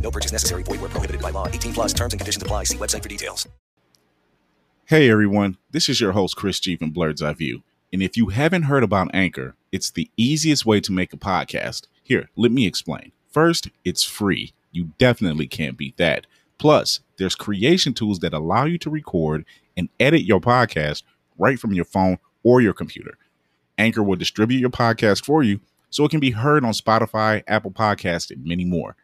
[0.00, 0.62] No purchase necessary.
[0.62, 1.46] Void where prohibited by law.
[1.46, 2.64] 18 plus terms and conditions apply.
[2.64, 3.48] See website for details.
[4.90, 7.62] Hey everyone, this is your host Chris G from Blerd's Eye View.
[7.92, 11.86] And if you haven't heard about Anchor, it's the easiest way to make a podcast.
[12.02, 13.12] Here, let me explain.
[13.30, 14.52] First, it's free.
[14.72, 16.26] You definitely can't beat that.
[16.58, 19.44] Plus, there's creation tools that allow you to record
[19.76, 21.04] and edit your podcast
[21.38, 23.16] right from your phone or your computer.
[23.78, 27.70] Anchor will distribute your podcast for you so it can be heard on Spotify, Apple
[27.70, 28.96] Podcasts, and many more.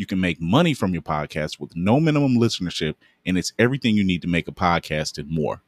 [0.00, 2.94] You can make money from your podcast with no minimum listenership,
[3.26, 5.60] and it's everything you need to make a podcast and more.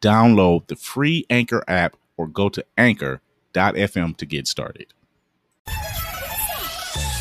[0.00, 4.94] Download the free Anchor app or go to anchor.fm to get started.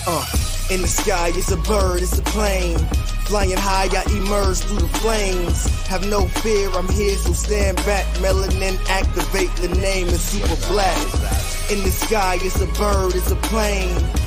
[0.07, 0.25] Uh,
[0.71, 2.77] in the sky, it's a bird, it's a plane.
[3.27, 5.65] Flying high, I emerge through the flames.
[5.87, 8.05] Have no fear, I'm here, so stand back.
[8.19, 10.95] Melanin activate, the name is super black.
[11.69, 14.26] In the sky, it's a bird, it's a plane.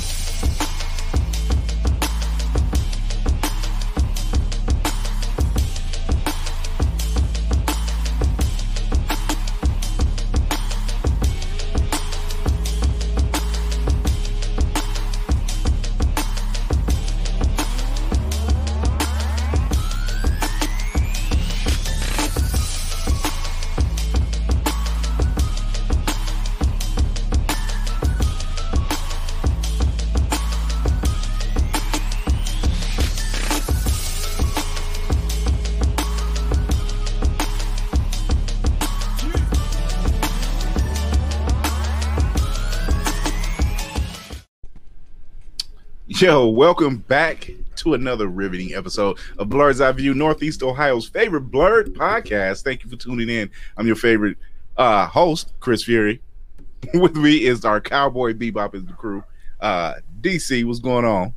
[46.21, 51.95] Yo, welcome back to another riveting episode of Blerd's Eye View, Northeast Ohio's favorite blurred
[51.95, 52.61] podcast.
[52.61, 53.49] Thank you for tuning in.
[53.75, 54.37] I'm your favorite
[54.77, 56.21] uh, host, Chris Fury.
[56.93, 59.23] With me is our cowboy bebop is the crew.
[59.59, 61.33] Uh, DC, what's going on?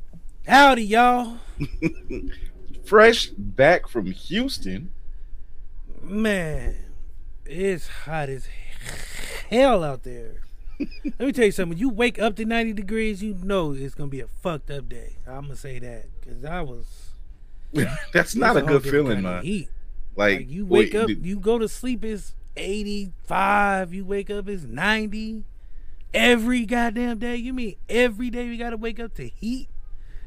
[0.47, 1.39] Howdy, y'all.
[2.85, 4.93] Fresh back from Houston.
[6.03, 6.77] Man,
[7.47, 8.49] it's hot as
[9.49, 10.43] hell out there.
[10.79, 11.71] Let me tell you something.
[11.71, 14.89] When you wake up to 90 degrees, you know it's gonna be a fucked up
[14.89, 15.17] day.
[15.27, 17.11] I'm gonna say that because I was.
[18.13, 19.45] That's not a good feeling, man.
[19.45, 19.69] Like,
[20.17, 23.95] Like you wake wait, up, did- you go to sleep, it's 85.
[23.95, 25.45] You wake up, it's 90.
[26.13, 27.37] Every goddamn day.
[27.37, 29.69] You mean every day we gotta wake up to heat?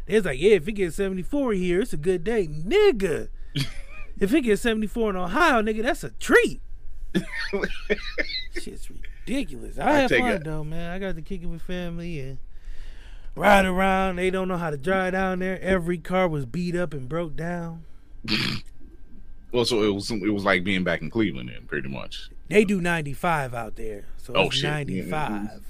[0.06, 2.48] It's like, yeah, if it gets 74 here, it's a good day.
[2.48, 3.28] Nigga.
[4.20, 6.62] if it gets 74 in Ohio, nigga, that's a treat.
[8.54, 9.17] Shit's ridiculous.
[9.80, 10.44] I, I had take fun it.
[10.44, 10.92] though, man.
[10.92, 12.38] I got to kick it with family and
[13.36, 14.16] ride around.
[14.16, 15.62] They don't know how to drive down there.
[15.62, 17.84] Every car was beat up and broke down.
[19.52, 22.30] Well, so it was it was like being back in Cleveland, then pretty much.
[22.50, 24.06] They do 95 out there.
[24.18, 25.62] So Oh, it's 95.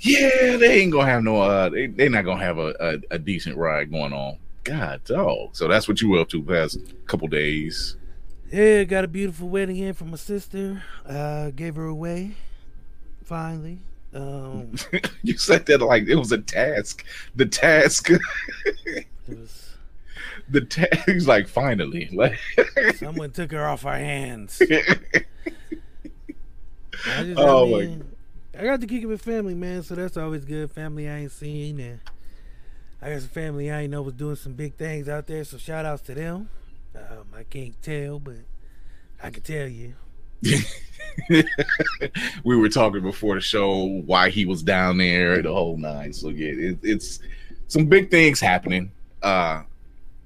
[0.00, 1.40] Yeah, they ain't gonna have no.
[1.40, 4.36] Uh, they they not gonna have a, a, a decent ride going on.
[4.64, 5.56] God, dog.
[5.56, 7.96] So that's what you were up to the past couple days.
[8.50, 10.82] Yeah, got a beautiful wedding in from my sister.
[11.06, 12.32] Uh, gave her away.
[13.24, 13.78] Finally.
[14.14, 14.74] Um,
[15.22, 17.04] you said that like it was a task.
[17.36, 18.08] The task.
[18.64, 19.76] it was,
[20.48, 21.06] the task.
[21.06, 22.08] He's like finally.
[22.12, 22.38] Like.
[22.96, 24.62] someone took her off our hands.
[24.62, 24.82] I
[27.24, 28.04] just, Oh, I, my mean,
[28.58, 29.82] I got to kick it with family, man.
[29.82, 30.70] So that's always good.
[30.70, 32.00] Family I ain't seen, and
[33.02, 35.44] I got some family I ain't know was doing some big things out there.
[35.44, 36.48] So shout outs to them.
[36.98, 38.36] Um, I can't tell, but
[39.22, 39.94] I can tell you.
[42.44, 46.12] we were talking before the show why he was down there the whole nine.
[46.12, 47.20] So yeah it, it's
[47.66, 48.92] some big things happening.
[49.22, 49.62] Uh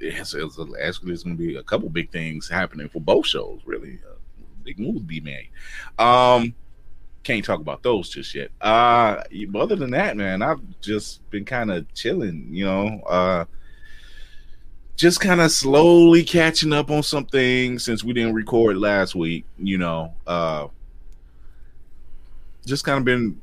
[0.00, 4.00] it's, it's actually there's gonna be a couple big things happening for both shows really.
[4.06, 4.16] Uh,
[4.64, 5.48] big moves be made.
[5.98, 6.54] Um
[7.22, 8.50] can't talk about those just yet.
[8.60, 13.00] Uh but other than that man i've just been kind of chilling you know?
[13.08, 13.44] Uh
[14.96, 19.44] just kind of slowly catching up on some things since we didn't record last week
[19.58, 20.66] you know uh
[22.66, 23.40] just kind of been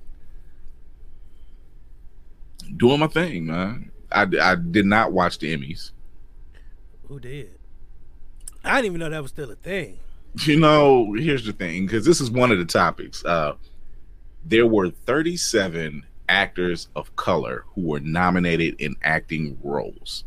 [2.78, 3.92] doing my thing, man.
[4.12, 5.92] I, I did not watch the Emmys.
[7.08, 7.52] Who did?
[8.64, 10.00] I didn't even know that was still a thing.
[10.44, 13.26] You know, here's the thing, because this is one of the topics.
[13.26, 13.54] Uh,
[14.46, 20.24] there were 37 actors of color who were nominated in acting roles,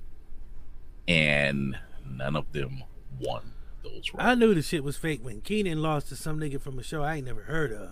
[1.09, 1.77] and
[2.09, 2.83] none of them
[3.21, 3.53] won
[3.83, 4.17] those roles.
[4.19, 7.03] I knew the shit was fake when Kenan lost to some nigga from a show
[7.03, 7.91] I ain't never heard of.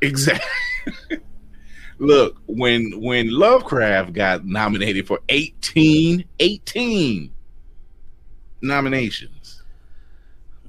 [0.00, 0.46] Exactly.
[1.98, 7.30] Look, when when Lovecraft got nominated for 18, 18
[8.60, 9.58] nominations,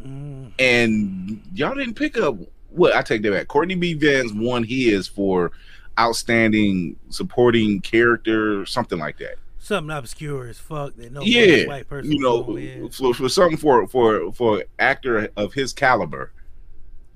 [0.05, 0.51] Mm.
[0.59, 2.35] and y'all didn't pick up
[2.71, 3.47] what I take that back.
[3.47, 3.93] Courtney B.
[3.93, 5.53] Vance won his for
[5.97, 9.35] outstanding supporting character, something like that.
[9.63, 13.55] Something obscure as fuck that no yeah, white person you know, was for, for something
[13.57, 16.33] for for for actor of his caliber,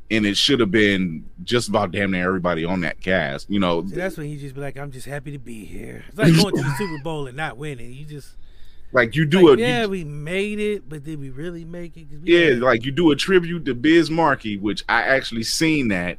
[0.10, 3.50] and it should have been just about damn near everybody on that cast.
[3.50, 6.06] You know, See, that's when you just be like, I'm just happy to be here.
[6.08, 7.92] It's like going to the Super Bowl and not winning.
[7.92, 8.38] You just
[8.94, 11.98] like you do like, a yeah, you- we made it, but did we really make
[11.98, 12.08] it?
[12.24, 16.18] yeah, had- like you do a tribute to Biz Markie, which I actually seen that,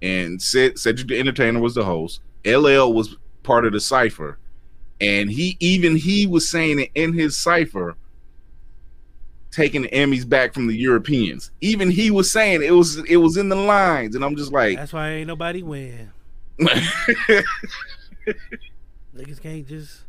[0.00, 2.20] and said Cedric the Entertainer was the host.
[2.46, 4.38] LL was part of the cipher,
[5.02, 7.96] and he even he was saying it in his cipher,
[9.50, 11.50] taking the Emmys back from the Europeans.
[11.60, 14.76] Even he was saying it was it was in the lines, and I'm just like,
[14.76, 16.10] that's why ain't nobody win.
[19.14, 20.04] Niggas can't just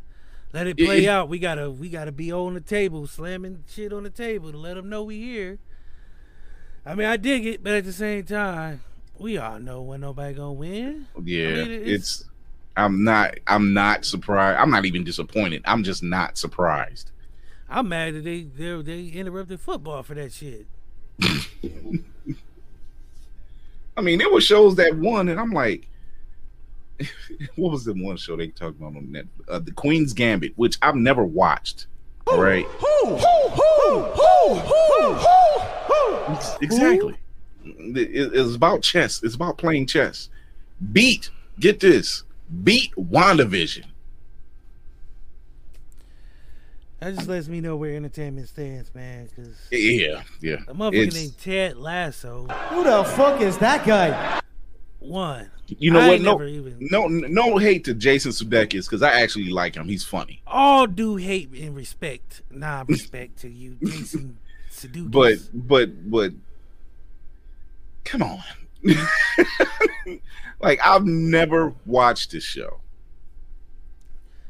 [0.52, 1.28] let it play it- out.
[1.28, 4.74] We gotta we gotta be on the table, slamming shit on the table to let
[4.74, 5.58] them know we here.
[6.86, 8.82] I mean, I dig it, but at the same time,
[9.18, 11.06] we all know when nobody gonna win.
[11.22, 11.88] yeah, I mean, it's,
[12.20, 12.24] it's-
[12.76, 14.58] I'm not I'm not surprised.
[14.58, 15.62] I'm not even disappointed.
[15.64, 17.10] I'm just not surprised.
[17.68, 20.66] I'm mad that they they they interrupted football for that shit.
[23.96, 25.86] I mean, there were shows that won, and I'm like,
[27.56, 29.28] what was the one show they talked about on Netflix?
[29.48, 31.86] Uh, the Queen's Gambit, which I've never watched.
[32.26, 32.66] All right,
[36.60, 37.14] exactly.
[37.64, 39.22] It- it's about chess.
[39.22, 40.28] It's about playing chess.
[40.92, 42.24] Beat, get this,
[42.62, 43.84] beat WandaVision.
[47.00, 49.28] That just lets me know where entertainment stands, man.
[49.28, 50.56] Because Yeah, yeah.
[50.68, 54.40] a motherfucker It's- named Ted Lasso Who the fuck is that guy?
[55.00, 55.50] One.
[55.66, 56.20] you know I what?
[56.22, 59.86] No, even- no, no hate to Jason Sudeikis because I actually like him.
[59.86, 60.40] He's funny.
[60.46, 64.38] All due hate and respect, nah, respect to you, Jason
[64.72, 65.10] Sudeikis.
[65.10, 66.32] but but but
[68.04, 68.42] come on
[70.60, 72.80] like i've never watched this show.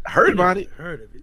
[0.06, 0.68] I heard about it.
[0.70, 1.22] Heard of it?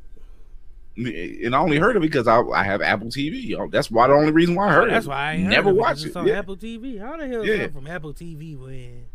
[1.46, 4.08] and i only heard of it because I, I have apple tv Oh, that's why
[4.08, 4.94] the only reason why i oh, heard That's it.
[4.94, 6.16] That's why I never it, watched it.
[6.16, 6.40] on Yeah.
[6.40, 7.00] Apple TV.
[7.00, 7.68] How the hell is Yeah.
[7.68, 9.06] from Apple TV when?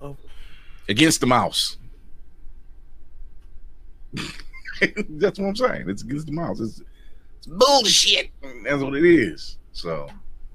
[0.00, 0.16] Oh,
[0.88, 1.76] against the mouse.
[5.08, 5.88] That's what i'm saying.
[5.88, 6.60] It's against the mouse.
[6.60, 6.82] It's,
[7.38, 8.30] it's bullshit.
[8.64, 9.58] That's what it is.
[9.72, 10.08] So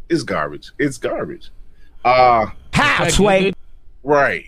[0.09, 0.71] it's garbage.
[0.77, 1.51] It's garbage
[2.05, 3.53] uh How, Sway?
[4.03, 4.45] Right.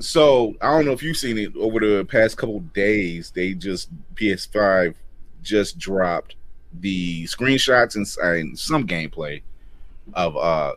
[0.00, 3.30] So I don't know if you've seen it over the past couple days.
[3.32, 4.94] They just PS5
[5.42, 6.36] just dropped
[6.80, 9.42] the screenshots and, and some gameplay
[10.14, 10.72] of uh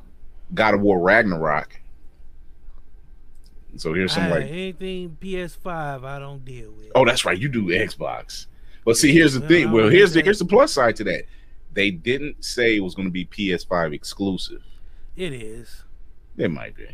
[0.53, 1.79] God of War Ragnarok.
[3.77, 6.91] So here's some I, like anything PS5 I don't deal with.
[6.95, 8.47] oh that's right you do Xbox.
[8.83, 9.71] But see, here's the Yeah, thing.
[9.71, 11.23] Well, here's the here's the plus side to that.
[11.73, 14.61] They didn't say it was going to be PS5 exclusive.
[15.21, 15.83] It is.
[16.35, 16.87] It might be.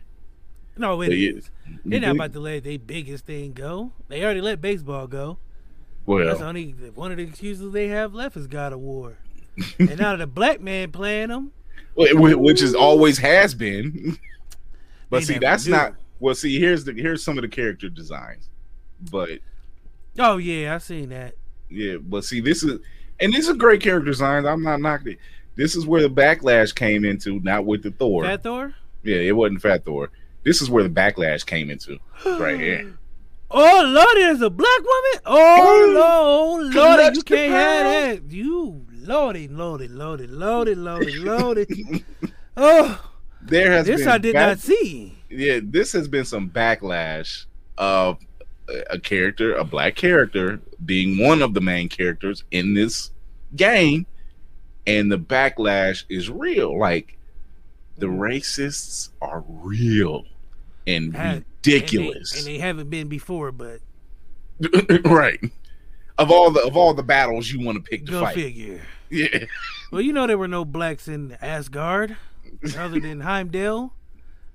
[0.76, 1.50] No, it But is.
[1.86, 3.94] They're not about to let their biggest thing go.
[4.10, 5.38] They already let baseball go.
[6.06, 9.18] Well, that's only one of the excuses they have left is God of War.
[9.80, 11.54] and now the black man playing them,
[11.98, 14.18] wh- wh- which is always has been.
[15.10, 15.72] but They see, that's do.
[15.72, 15.96] not.
[16.20, 18.50] Well, see, here's the here's some of the character designs.
[19.10, 19.40] But
[20.20, 21.36] oh yeah, I seen that.
[21.70, 22.80] yeah, but see, this is
[23.22, 24.46] and these are great character designs.
[24.46, 25.20] I'm not knocking it.
[25.58, 28.24] This is where the backlash came into, not with the Thor.
[28.24, 28.74] Fat Thor.
[29.04, 30.10] yeah, it wasn't Fat Thor.
[30.44, 32.98] This is where the backlash came into, right here.
[33.50, 35.22] Oh Lordy, there's a black woman.
[35.26, 37.86] Oh Lord, Lordy, you can't have
[38.26, 38.30] that.
[38.30, 42.04] You Lordy, Lordy, Lordy, Lordy, Lordy, Lordy.
[42.58, 43.10] oh,
[43.42, 45.18] There has this been I did back- not see.
[45.30, 47.46] yeah, this has been some backlash
[47.78, 48.18] of
[48.90, 53.12] a character, a black character, being one of the main characters in this
[53.56, 54.06] game,
[54.88, 56.78] and the backlash is real.
[56.80, 57.18] Like
[57.98, 60.24] the racists are real
[60.88, 63.82] and Had- ridiculous, and they, and they haven't been before, but
[65.06, 65.40] right?
[66.18, 68.82] Of all the of all the battles you want to pick to go fight, figure.
[69.10, 69.46] yeah.
[69.92, 72.18] Well, you know there were no blacks in Asgard,
[72.78, 73.94] other than Heimdall,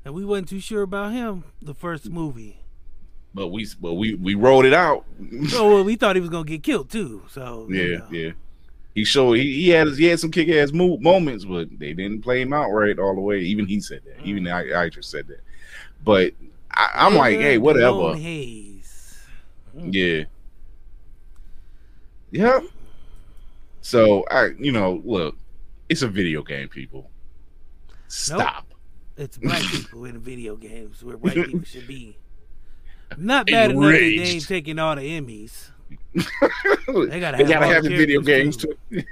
[0.04, 2.58] and we wasn't too sure about him the first movie.
[3.34, 5.04] But we but we we rolled it out.
[5.48, 7.22] So well, we thought he was gonna get killed too.
[7.30, 8.06] So you Yeah, know.
[8.10, 8.30] yeah.
[8.94, 12.22] He showed he, he had he had some kick ass mo- moments, but they didn't
[12.22, 13.40] play him out right all the way.
[13.40, 14.24] Even he said that.
[14.24, 14.74] Even mm.
[14.74, 15.40] I, I just said that.
[16.04, 16.34] But
[16.70, 18.14] I, I'm like, hey, whatever.
[18.14, 19.24] Hayes.
[19.76, 19.94] Mm.
[19.94, 20.24] Yeah.
[22.30, 22.60] Yeah.
[23.80, 25.36] So I, you know, look,
[25.88, 27.10] it's a video game, people.
[28.08, 28.66] Stop.
[29.16, 32.18] It's black people in video games where white people should be.
[33.16, 35.71] Not bad enough that they ain't taking all the Emmys
[36.14, 38.76] they gotta gotta, have the video games too.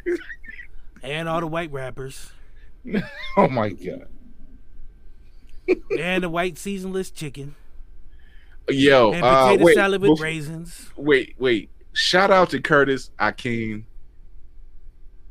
[1.02, 2.30] and all the white rappers
[3.36, 4.06] oh my god.
[5.98, 7.54] and the white seasonless chicken
[8.68, 10.90] Yo, and uh, potato wait, salad with raisins.
[10.96, 11.70] wait, wait.
[11.92, 13.84] Shout out to Curtis Akeem.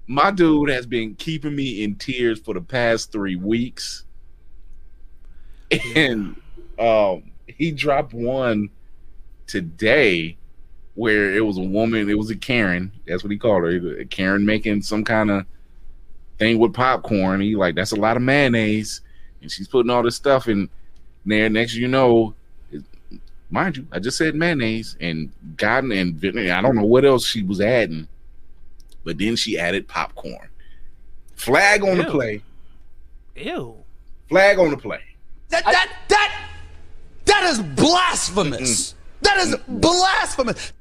[0.07, 4.05] My dude has been keeping me in tears for the past three weeks.
[5.95, 6.35] And
[6.79, 8.69] um he dropped one
[9.47, 10.38] today
[10.95, 13.99] where it was a woman, it was a Karen, that's what he called her.
[13.99, 15.45] A Karen making some kind of
[16.37, 17.41] thing with popcorn.
[17.41, 19.01] He like, that's a lot of mayonnaise.
[19.41, 20.69] And she's putting all this stuff in
[21.25, 21.49] there.
[21.49, 22.33] Next you know,
[23.49, 26.23] mind you, I just said mayonnaise and gotten and.
[26.51, 28.07] I don't know what else she was adding,
[29.03, 30.49] but then she added popcorn.
[31.35, 32.43] Flag on the play.
[33.37, 33.77] Ew.
[34.27, 35.01] Flag on the play.
[35.49, 36.49] That that that
[37.25, 38.95] that is blasphemous.
[39.21, 40.73] That is blasphemous.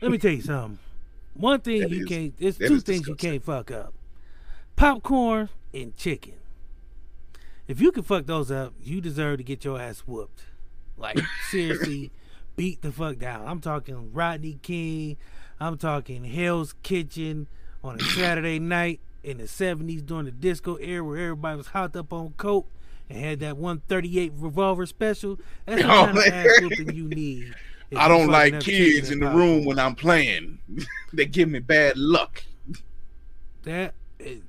[0.00, 0.78] Let me tell you something.
[1.34, 2.38] One thing That you is- can't.
[2.38, 3.94] There's two things you can't fuck up:
[4.76, 6.34] popcorn and chicken.
[7.66, 10.44] If you can fuck those up, you deserve to get your ass whooped.
[10.96, 11.18] Like
[11.50, 12.12] seriously,
[12.56, 13.46] beat the fuck down.
[13.46, 15.16] I'm talking Rodney King.
[15.60, 17.48] I'm talking Hell's Kitchen
[17.82, 21.96] on a Saturday night in the '70s during the disco era where everybody was hopped
[21.96, 22.68] up on coke
[23.10, 25.38] and had that 138 revolver special.
[25.66, 27.54] That's the Oh, kind of ass whooping you need.
[27.96, 30.58] I don't like kids in the room when I'm playing.
[31.12, 32.42] they give me bad luck.
[33.62, 34.42] That is,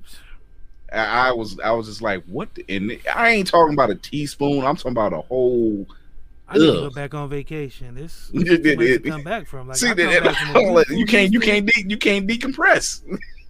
[0.92, 2.54] I, I was I was just like, what?
[2.54, 4.64] The, and I ain't talking about a teaspoon.
[4.64, 5.86] I'm talking about a whole.
[6.48, 7.94] I need to go back on vacation.
[7.94, 9.68] This It- too it- much come back from.
[9.68, 13.02] Like See that a you can't you can't de- you can't decompress.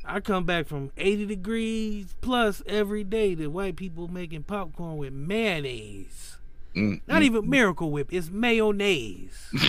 [0.05, 5.13] I come back from 80 degrees plus every day to white people making popcorn with
[5.13, 6.36] mayonnaise.
[6.77, 7.25] Mm, Not mm.
[7.25, 9.51] even Miracle Whip, it's mayonnaise.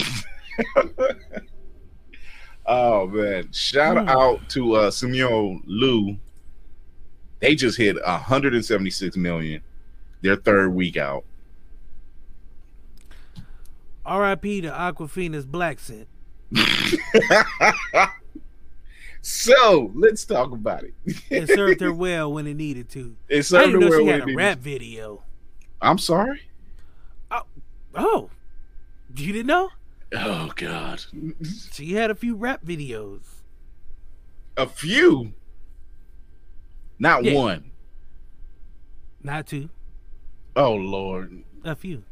[2.69, 3.49] Oh man!
[3.53, 4.09] Shout Hmm.
[4.09, 6.17] out to uh Simu Liu.
[7.39, 9.61] They just hit 176 million.
[10.21, 11.23] Their third week out.
[14.05, 14.61] R.I.P.
[14.61, 16.07] to Awkwafina's black scent.
[19.21, 20.93] So let's talk about it.
[21.29, 23.17] It served her well when it needed to.
[23.27, 24.63] It I served didn't her know well she when had it a rap to.
[24.63, 25.23] video.
[25.81, 26.41] I'm sorry.
[27.97, 28.29] Oh,
[29.15, 29.69] you didn't know?
[30.13, 31.03] Oh God,
[31.73, 33.21] She had a few rap videos.
[34.55, 35.33] a few,
[36.99, 37.33] not Yeah.
[37.33, 37.71] one.
[39.23, 39.69] Not two.
[40.55, 41.43] Oh Lord.
[41.63, 42.03] A few.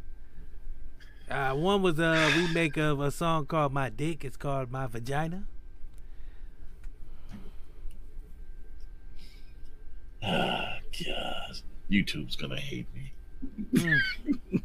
[1.30, 5.46] Uh, one was a remake of a song called "My Dick." It's called "My Vagina."
[10.24, 11.58] Ah, God.
[11.90, 14.02] YouTube's gonna hate me.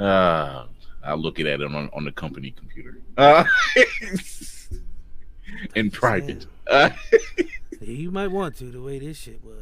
[0.00, 0.66] uh,
[1.04, 2.98] I'll look at it on on the company computer.
[3.16, 3.44] Uh,
[5.74, 6.46] in private.
[6.68, 6.90] Uh,
[7.80, 9.56] you might want to the way this shit was.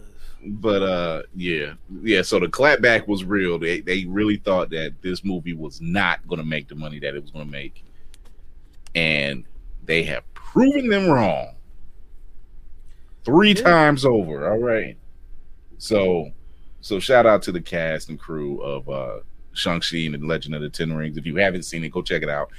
[0.44, 2.22] but uh, yeah, yeah.
[2.22, 3.58] So the clapback was real.
[3.58, 7.14] They they really thought that this movie was not going to make the money that
[7.14, 7.82] it was going to make,
[8.94, 9.44] and
[9.84, 11.54] they have proven them wrong
[13.24, 13.62] three Yeah.
[13.62, 14.50] times over.
[14.50, 14.96] All right.
[15.78, 16.30] So,
[16.80, 19.20] so shout out to the cast and crew of uh
[19.58, 21.16] Shang-Chi and the Legend of the Ten Rings.
[21.16, 22.50] If you haven't seen it, go check it out.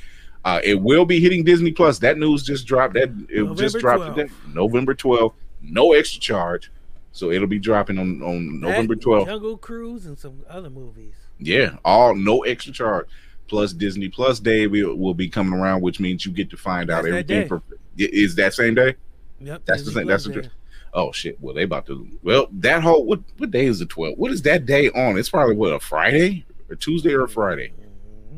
[0.46, 2.00] Uh, it will be hitting Disney Plus.
[2.00, 2.94] That news just dropped.
[2.94, 4.16] That it just dropped 12th.
[4.16, 5.34] today, November 12th.
[5.62, 6.72] No extra charge.
[7.12, 9.26] So it'll be dropping on, on November That, 12th.
[9.26, 11.16] Jungle Cruise and some other movies.
[11.40, 13.08] Yeah, all no extra charge.
[13.48, 16.90] Plus Disney Plus Day will, will be coming around, which means you get to find
[16.90, 17.64] out That's that everything for
[17.98, 18.96] is that same day?
[19.42, 19.64] Yep.
[19.66, 20.08] That's the Disney thing.
[20.08, 20.50] That's the
[20.94, 21.40] Oh shit!
[21.40, 22.08] Well, they about to.
[22.24, 24.18] Well, that whole what what day is the 12th?
[24.18, 25.18] What is that day on?
[25.18, 27.74] It's probably what a Friday or Tuesday or Friday.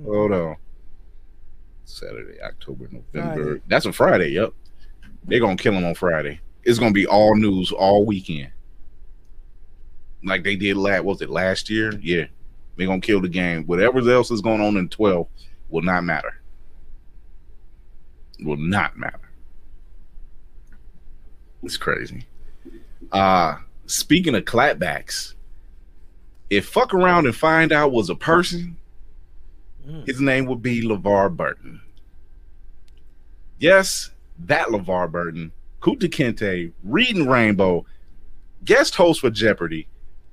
[0.06, 0.56] Hold on.
[1.86, 3.44] Saturday, October, November.
[3.44, 3.62] Friday.
[3.68, 4.30] That's a Friday.
[4.30, 4.54] Yep.
[5.26, 6.40] They're gonna kill him on Friday.
[6.64, 8.52] It's gonna be all news all weekend,
[10.24, 11.04] like they did last.
[11.04, 11.94] Was it last year?
[12.02, 12.26] Yeah.
[12.76, 13.66] They're gonna kill the game.
[13.66, 15.28] Whatever else is going on in 12
[15.70, 16.42] will not matter.
[18.40, 19.30] Will not matter.
[21.64, 22.26] It's crazy.
[23.12, 25.36] Uh speaking of clapbacks,
[26.52, 28.78] if fuck around and find out was a person,
[29.88, 30.06] Mm.
[30.06, 31.82] his name would be LeVar Burton.
[33.58, 37.86] Yes, that LeVar Burton, Kunta Kinte, reading Rainbow,
[38.64, 39.88] guest host for Jeopardy.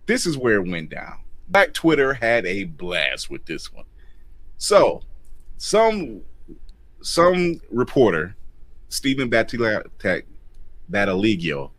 [0.07, 1.21] This is where it went down.
[1.49, 3.87] Black Twitter had a blast with this one.
[4.59, 5.03] So,
[5.57, 6.23] some
[7.01, 8.35] some reporter,
[8.89, 9.87] Stephen Battila-
[10.91, 11.71] Battaglio,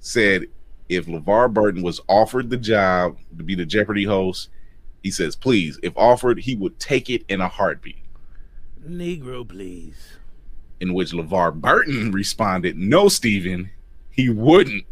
[0.00, 0.46] said
[0.92, 4.50] if LeVar Burton was offered the job to be the Jeopardy host,
[5.02, 7.96] he says, please, if offered, he would take it in a heartbeat.
[8.86, 10.18] Negro, please.
[10.80, 13.70] In which LeVar Burton responded, no, Stephen,
[14.10, 14.84] he wouldn't.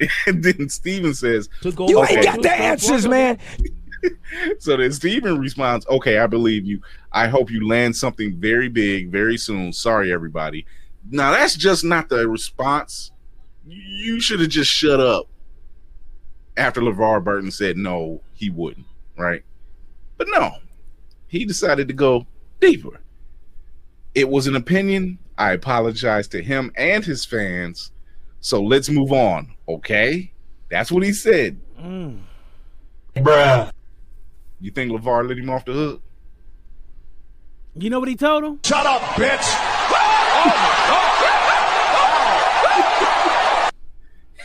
[0.26, 1.70] And then Stephen says, You
[2.00, 2.16] Okay.
[2.16, 3.38] ain't got the answers, man.
[4.58, 6.80] so then Steven responds, Okay, I believe you.
[7.12, 9.72] I hope you land something very big very soon.
[9.72, 10.66] Sorry, everybody.
[11.10, 13.12] Now, that's just not the response.
[13.66, 15.28] You should have just shut up
[16.56, 18.86] after LeVar Burton said no, he wouldn't,
[19.16, 19.42] right?
[20.16, 20.52] But no,
[21.26, 22.26] he decided to go
[22.60, 23.00] deeper.
[24.14, 25.18] It was an opinion.
[25.36, 27.90] I apologize to him and his fans.
[28.40, 30.32] So let's move on, okay?
[30.70, 31.60] That's what he said.
[31.80, 32.20] Mm.
[33.16, 33.72] Bruh.
[34.60, 36.02] You think LeVar let him off the hook?
[37.76, 38.60] You know what he told him?
[38.64, 39.70] Shut up, bitch.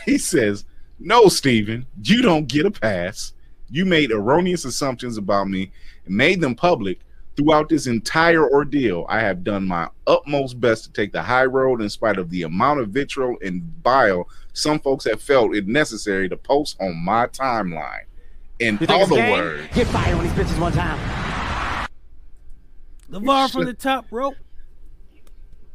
[0.06, 0.64] He says,
[1.00, 3.32] No, Steven, you don't get a pass.
[3.70, 5.72] You made erroneous assumptions about me
[6.04, 7.00] and made them public.
[7.36, 11.80] Throughout this entire ordeal, I have done my utmost best to take the high road
[11.80, 16.28] in spite of the amount of vitriol and bile some folks have felt it necessary
[16.28, 18.04] to post on my timeline.
[18.58, 21.88] In other words, Get fired on these bitches one time.
[23.10, 24.34] LeVar from the top rope.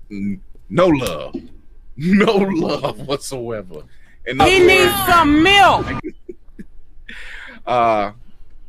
[0.10, 1.36] no love.
[1.98, 3.84] No love whatsoever.
[4.28, 5.86] In other He words, needs some milk.
[7.66, 8.12] uh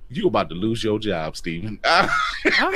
[0.09, 1.81] you about to lose your job, Steven.
[1.85, 2.09] I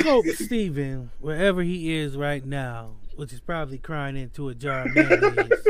[0.03, 4.93] hope Steven, wherever he is right now, which is probably crying into a jar of
[4.93, 5.67] mayonnaise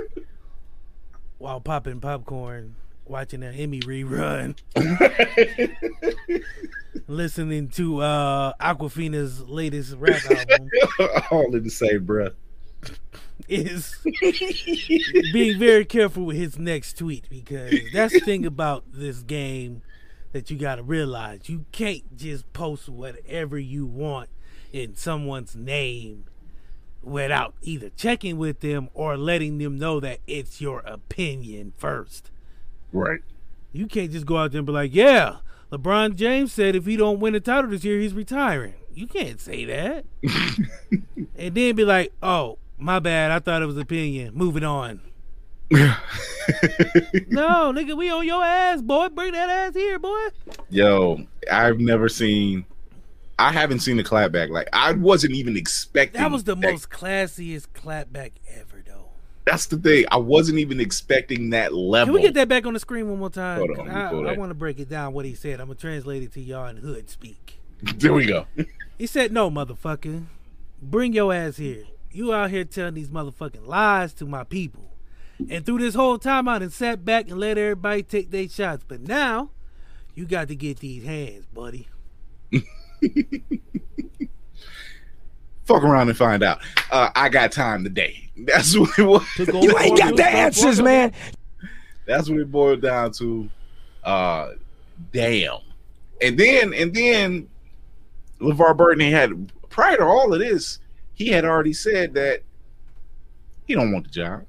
[1.38, 4.58] while popping popcorn, watching an Emmy rerun,
[7.08, 10.70] listening to uh Awkwafina's latest rap album,
[11.30, 12.34] all in the same breath.
[13.52, 13.98] Is
[15.34, 19.82] being very careful with his next tweet because that's the thing about this game
[20.32, 21.50] that you got to realize.
[21.50, 24.30] You can't just post whatever you want
[24.72, 26.26] in someone's name
[27.04, 32.32] without either checking with them or letting them know that it's your opinion first.
[32.94, 33.20] Right.
[33.74, 35.38] You can't just go out there and be like, "Yeah,
[35.72, 39.40] LeBron James said if he don't win a title this year, he's retiring." You can't
[39.40, 40.06] say that.
[41.36, 43.32] and then be like, "Oh, my bad.
[43.32, 44.34] I thought it was opinion.
[44.36, 45.02] Moving on."
[45.72, 45.96] no,
[47.72, 49.10] nigga, we on your ass, boy.
[49.10, 50.28] Bring that ass here, boy.
[50.70, 52.66] Yo, I've never seen.
[53.40, 54.50] I haven't seen a clapback.
[54.50, 56.22] Like I wasn't even expecting.
[56.22, 59.10] That was the most classiest clapback ever, though.
[59.46, 60.06] That's the thing.
[60.12, 62.14] I wasn't even expecting that level.
[62.14, 63.60] Can we get that back on the screen one more time?
[63.60, 65.34] Hold on, 'Cause let me pull I, I want to break it down what he
[65.34, 65.60] said.
[65.60, 67.60] I'm gonna translate it to y'all in hood speak.
[67.96, 68.46] There we go.
[69.00, 70.26] He said, "No, motherfucker,
[70.82, 71.86] bring your ass here.
[72.14, 74.92] You out here telling these motherfucking lies to my people."
[75.50, 78.84] And through this whole time, I done sat back and let everybody take their shots.
[78.88, 79.50] But now,
[80.14, 81.88] you got to get these hands, buddy.
[85.66, 86.60] Fuck around and find out.
[86.92, 88.30] Uh, I got time today.
[88.38, 89.26] That's what it was.
[89.38, 91.14] You ain't got the answers, man.
[92.06, 93.50] That's what it boiled down to.
[94.04, 94.52] Uh,
[95.14, 95.60] damn.
[96.22, 97.48] And then and then
[98.40, 100.80] LeVar Burton he had prior to all of this,
[101.22, 102.42] he had already said that
[103.66, 104.46] he don't want the job.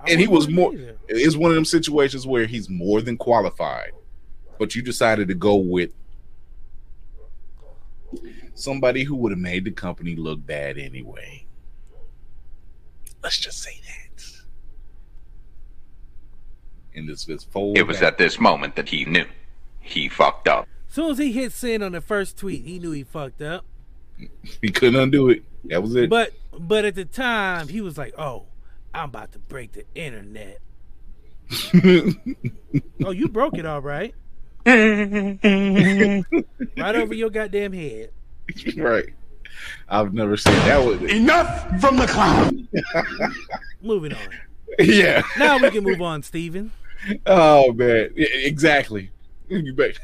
[0.00, 0.96] I And he was more either.
[1.08, 3.92] it's one of them situations where he's more than qualified,
[4.58, 5.92] but you decided to go with
[8.54, 11.46] somebody who would have made the company look bad anyway.
[13.22, 14.24] Let's just say that.
[16.96, 19.26] And this this fold It was back- at this moment that he knew.
[19.80, 20.68] He fucked up.
[20.88, 23.64] As soon as he hit send on the first tweet, he knew he fucked up.
[24.62, 25.42] he couldn't undo it.
[25.64, 26.10] That was it.
[26.10, 28.46] But but at the time, he was like, "Oh,
[28.92, 30.60] I'm about to break the internet."
[33.04, 34.14] Oh, you broke it all right.
[34.66, 35.44] right
[36.96, 38.10] over your goddamn head.
[38.76, 39.10] right.
[39.88, 42.66] I've never seen that was Enough from the clown.
[43.82, 44.28] Moving on.
[44.78, 45.22] Yeah.
[45.38, 46.72] Now we can move on, Steven.
[47.26, 49.10] Oh man, Yeah, exactly.
[49.48, 49.98] You bet.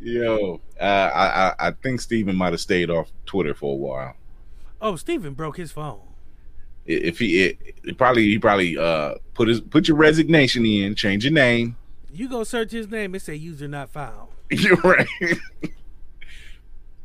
[0.00, 4.14] Yo, uh, I, I I think Steven might have stayed off Twitter for a while.
[4.80, 6.00] Oh, Steven broke his phone.
[6.86, 11.24] If he it, it probably he probably uh put his put your resignation in, change
[11.24, 11.76] your name.
[12.12, 14.28] You go search his name and say user not found.
[14.50, 15.06] You're right.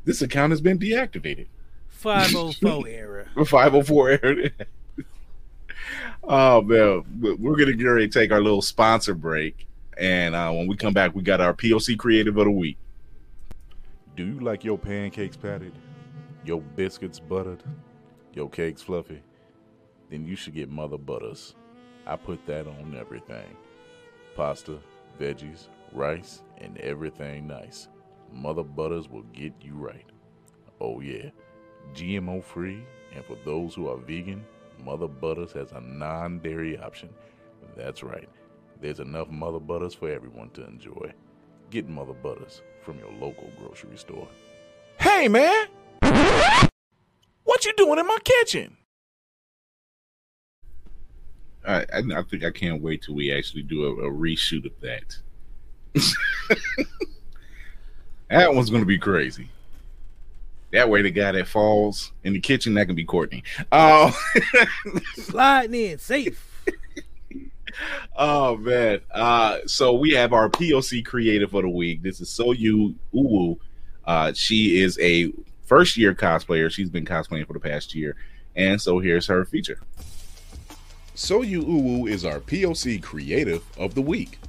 [0.06, 1.48] this account has been deactivated.
[1.89, 3.28] 504 error.
[3.46, 4.50] 504 error.
[6.24, 10.51] oh man, We- we're gonna get ready to take our little sponsor break, and uh,
[10.51, 12.77] when we come back, we got our POC Creative of the Week.
[14.15, 15.73] Do you like your pancakes patted,
[16.45, 17.63] your biscuits buttered,
[18.34, 19.21] your cakes fluffy?
[20.10, 21.56] Then you should get Mother Butters.
[22.06, 23.56] I put that on everything:
[24.36, 24.79] pasta,
[25.19, 27.88] veggies, rice, and everything nice.
[28.32, 30.06] Mother Butters will get you right.
[30.79, 31.29] Oh yeah.
[31.93, 32.84] GMO free,
[33.15, 34.45] and for those who are vegan,
[34.84, 37.10] Mother Butters has a non dairy option.
[37.75, 38.29] That's right,
[38.84, 41.13] there's enough Mother Butters for everyone to enjoy.
[41.72, 44.28] Get Mother Butters from your local grocery store.
[45.00, 45.67] Hey, man.
[47.46, 48.76] What you doing in my kitchen?
[51.65, 54.74] I, I, I think I can't wait till we actually do a, a reshoot of
[54.82, 55.17] that.
[58.30, 59.48] that one's going to be crazy.
[60.74, 63.43] That way, the guy that falls in the kitchen, that can be Courtney.
[63.72, 64.13] Oh,
[65.15, 66.53] Sliding in safe.
[68.16, 69.02] Oh man.
[69.12, 72.02] Uh, so we have our POC creative of the week.
[72.02, 73.58] This is So You Uwu.
[74.06, 75.32] Uh, she is a
[75.66, 76.70] first year cosplayer.
[76.72, 78.16] She's been cosplaying for the past year.
[78.56, 79.80] And so here's her feature.
[81.16, 84.40] So You Uwu is our POC creative of the week.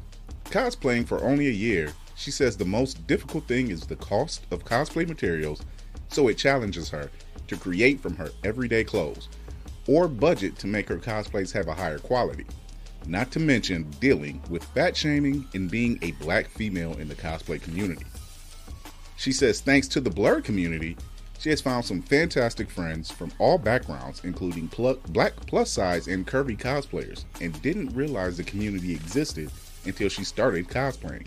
[0.47, 4.65] Cosplaying for only a year, she says the most difficult thing is the cost of
[4.65, 5.63] cosplay materials,
[6.09, 7.11] so it challenges her
[7.49, 9.29] to create from her everyday clothes
[9.87, 12.47] or budget to make her cosplays have a higher quality.
[13.07, 17.61] Not to mention dealing with fat shaming and being a black female in the cosplay
[17.61, 18.07] community.
[19.17, 20.97] She says thanks to the blur community,
[21.39, 26.27] she has found some fantastic friends from all backgrounds, including pl- black plus size and
[26.27, 29.51] curvy cosplayers, and didn't realize the community existed
[29.85, 31.27] until she started cosplaying.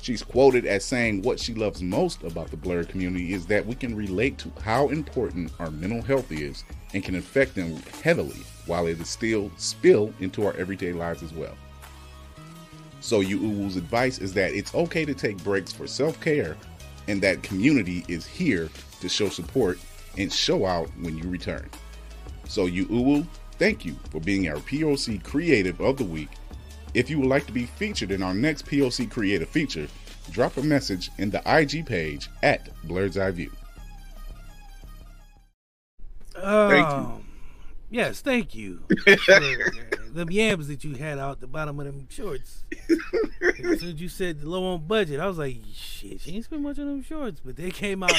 [0.00, 3.74] She's quoted as saying what she loves most about the blur community is that we
[3.74, 6.62] can relate to how important our mental health is
[6.92, 11.32] and can affect them heavily while it is still spill into our everyday lives as
[11.32, 11.54] well.
[13.00, 16.56] So you Uwu's advice is that it's okay to take breaks for self-care
[17.06, 19.78] and that community is here to show support
[20.16, 21.68] and show out when you return.
[22.48, 23.26] So you Uwu,
[23.58, 26.30] thank you for being our POC creative of the week.
[26.94, 29.88] If you would like to be featured in our next POC creative feature,
[30.30, 33.50] drop a message in the IG page at Blerd's Eye View.
[36.36, 37.23] Um,
[37.94, 38.82] Yes, thank you.
[40.12, 42.64] them yams that you had out the bottom of them shorts.
[42.90, 46.62] as soon as you said low on budget, I was like, shit, she ain't spent
[46.62, 48.10] much on them shorts, but they came out.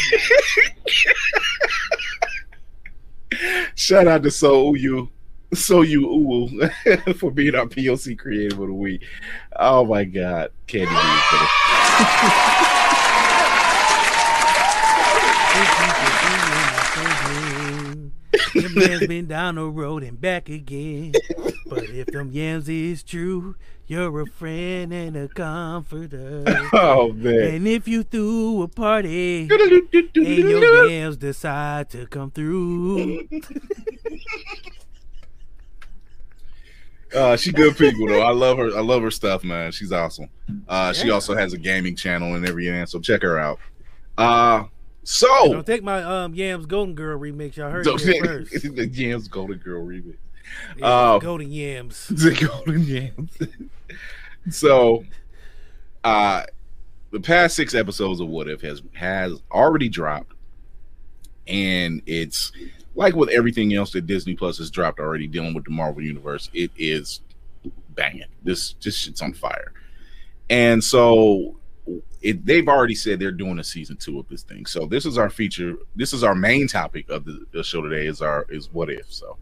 [3.76, 5.10] Shout out to So You,
[5.54, 9.04] So You Uwu for being our POC creative of the week.
[9.58, 10.96] Oh my God, Candy
[18.76, 21.14] B for the- Them yams been down the road and back again.
[21.68, 23.56] But if them yams is true,
[23.88, 26.44] you're a friend and a comforter.
[26.74, 27.56] Oh man.
[27.56, 33.28] And if you threw a party and your yams decide to come through,
[37.16, 38.22] Uh, she good people though.
[38.22, 38.76] I love her.
[38.76, 39.72] I love her stuff, man.
[39.72, 40.28] She's awesome.
[40.68, 41.14] Uh, she Yeah.
[41.14, 43.60] also has a gaming channel and everything, so check her out.
[44.18, 44.66] Uh,
[45.08, 47.56] So don't take my um Yams Golden Girl remix.
[47.58, 48.52] Y'all heard it first.
[48.76, 50.16] the Yams Golden Girl remix.
[50.78, 52.08] Yeah, Uh, Golden Yams.
[52.10, 53.38] the Golden Yams.
[54.50, 55.06] so,
[56.04, 56.44] uh,
[57.12, 60.34] the past six episodes of What If has has already dropped,
[61.48, 62.52] and it's
[62.96, 66.50] like with everything else that Disney Plus has dropped already dealing with the Marvel universe.
[66.52, 67.22] It is
[67.90, 68.24] banging.
[68.44, 69.72] This this shit's on fire,
[70.50, 71.58] and so.
[72.22, 74.66] It, they've already said they're doing a season two of this thing.
[74.66, 75.76] So this is our feature.
[75.96, 78.08] This is our main topic of the, the show today.
[78.08, 79.12] Is our is what if?
[79.14, 79.38] So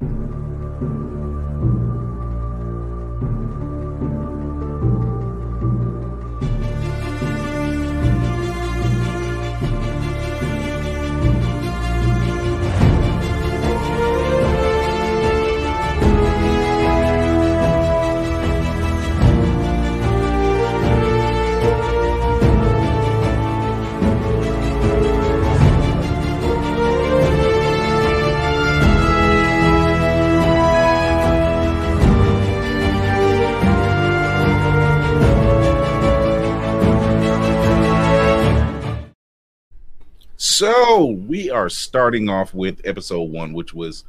[40.63, 44.05] So we are starting off with episode one, which was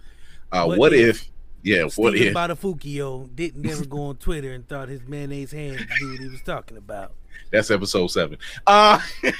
[0.52, 1.22] uh, what, What if?
[1.22, 1.28] if
[1.64, 2.32] Yeah, what if?
[2.32, 6.42] Botafukio didn't ever go on Twitter and thought his mayonnaise hands knew what he was
[6.42, 7.12] talking about.
[7.50, 8.38] That's episode seven.
[8.68, 9.00] Uh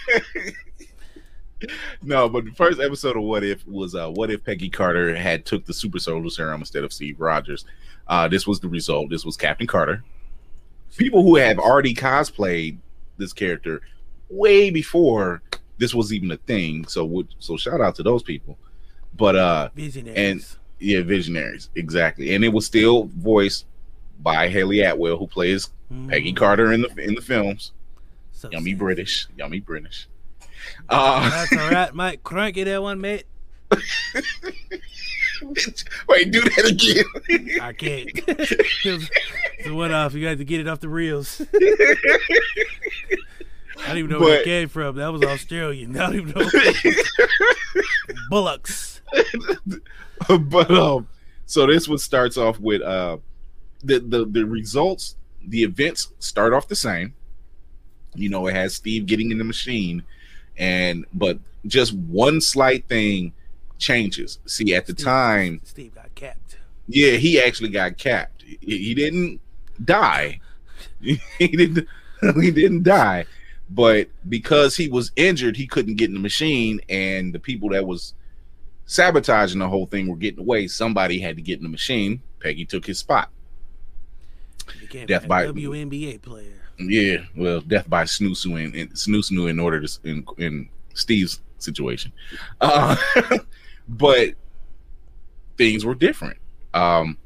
[2.03, 5.47] no, but the first episode of What If was uh, what if Peggy Carter had
[5.47, 7.65] took the super soldier serum instead of Steve Rogers.
[8.09, 9.09] Uh, this was the result.
[9.09, 10.03] This was Captain Carter.
[10.97, 12.79] People who have already cosplayed
[13.19, 13.83] this character
[14.29, 15.43] way before
[15.79, 16.87] this was even a thing.
[16.87, 18.59] So, would so shout out to those people.
[19.17, 20.19] But uh, Visionaries.
[20.19, 20.47] and
[20.81, 22.35] yeah, visionaries exactly.
[22.35, 23.67] And it was still voiced
[24.21, 25.71] by Hayley Atwell, who plays
[26.09, 27.73] Peggy Carter in the in the films.
[28.33, 30.09] So yummy British, yummy British.
[30.89, 32.23] Uh, That's all right, Mike.
[32.25, 33.25] Cranky that one, mate.
[36.09, 37.61] wait, do that again.
[37.61, 38.11] I can't.
[38.27, 39.11] it's
[39.67, 40.15] a one off.
[40.15, 41.41] You got to get it off the reels.
[43.85, 44.97] I don't even know where it came from.
[44.97, 45.97] That was Australian.
[45.99, 46.51] I don't even know.
[48.31, 49.03] Bullocks.
[50.29, 51.07] but um,
[51.47, 53.19] so this one starts off with uh,
[53.83, 55.17] the the the results.
[55.47, 57.15] The events start off the same.
[58.15, 60.03] You know, it has Steve getting in the machine,
[60.57, 63.33] and but just one slight thing
[63.79, 64.39] changes.
[64.47, 66.57] See, at the time, Steve got capped.
[66.89, 68.43] yeah, he actually got capped.
[68.43, 69.41] He, he didn't
[69.85, 70.41] die.
[71.01, 71.87] he didn't.
[72.41, 73.27] He didn't die,
[73.75, 77.85] but because he was injured, he couldn't get in the machine, and the people that
[77.85, 78.15] was
[78.87, 80.69] sabotaging the whole thing were getting away.
[80.69, 82.23] Somebody had to get in the machine.
[82.39, 83.31] Peggy took his spot.
[85.07, 86.53] Death by- WNBA player.
[86.79, 92.13] Yeah, well, death by snoo in, in snoo in order to in, in Steve's situation,
[92.61, 92.97] uh,
[93.89, 94.35] but
[95.57, 96.39] things were different.
[96.73, 97.19] Um,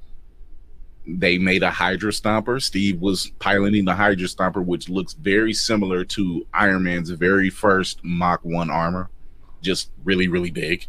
[1.08, 2.60] they made a Hydra Stomper.
[2.60, 8.04] Steve was piloting the Hydra Stomper, which looks very similar to Iron Man's very first
[8.04, 9.08] Mach One armor,
[9.62, 10.86] just really really big.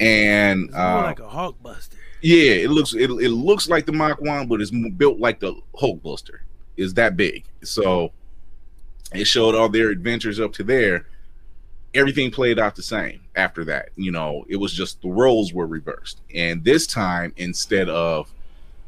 [0.00, 1.96] And uh, like a Hulk Buster.
[2.22, 5.54] yeah, it looks it, it looks like the Mach One, but it's built like the
[5.78, 6.42] Hulk Buster.
[6.76, 7.44] Is that big?
[7.62, 8.12] So
[9.14, 11.06] it showed all their adventures up to there.
[11.94, 13.90] Everything played out the same after that.
[13.96, 18.30] You know, it was just the roles were reversed, and this time instead of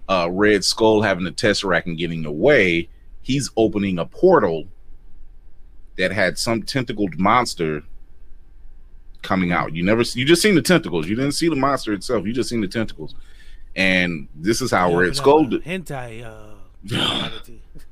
[0.09, 2.89] uh, Red Skull having the Tesseract and getting away,
[3.23, 4.69] he's opening a portal
[5.97, 7.83] that had some tentacled monster
[9.23, 9.75] coming out.
[9.75, 11.09] You never, you just seen the tentacles.
[11.09, 12.27] You didn't see the monster itself.
[12.27, 13.15] You just seen the tentacles.
[13.77, 15.47] And this is how Yeah, Red Skull.
[15.47, 16.45] uh, did- hentai uh,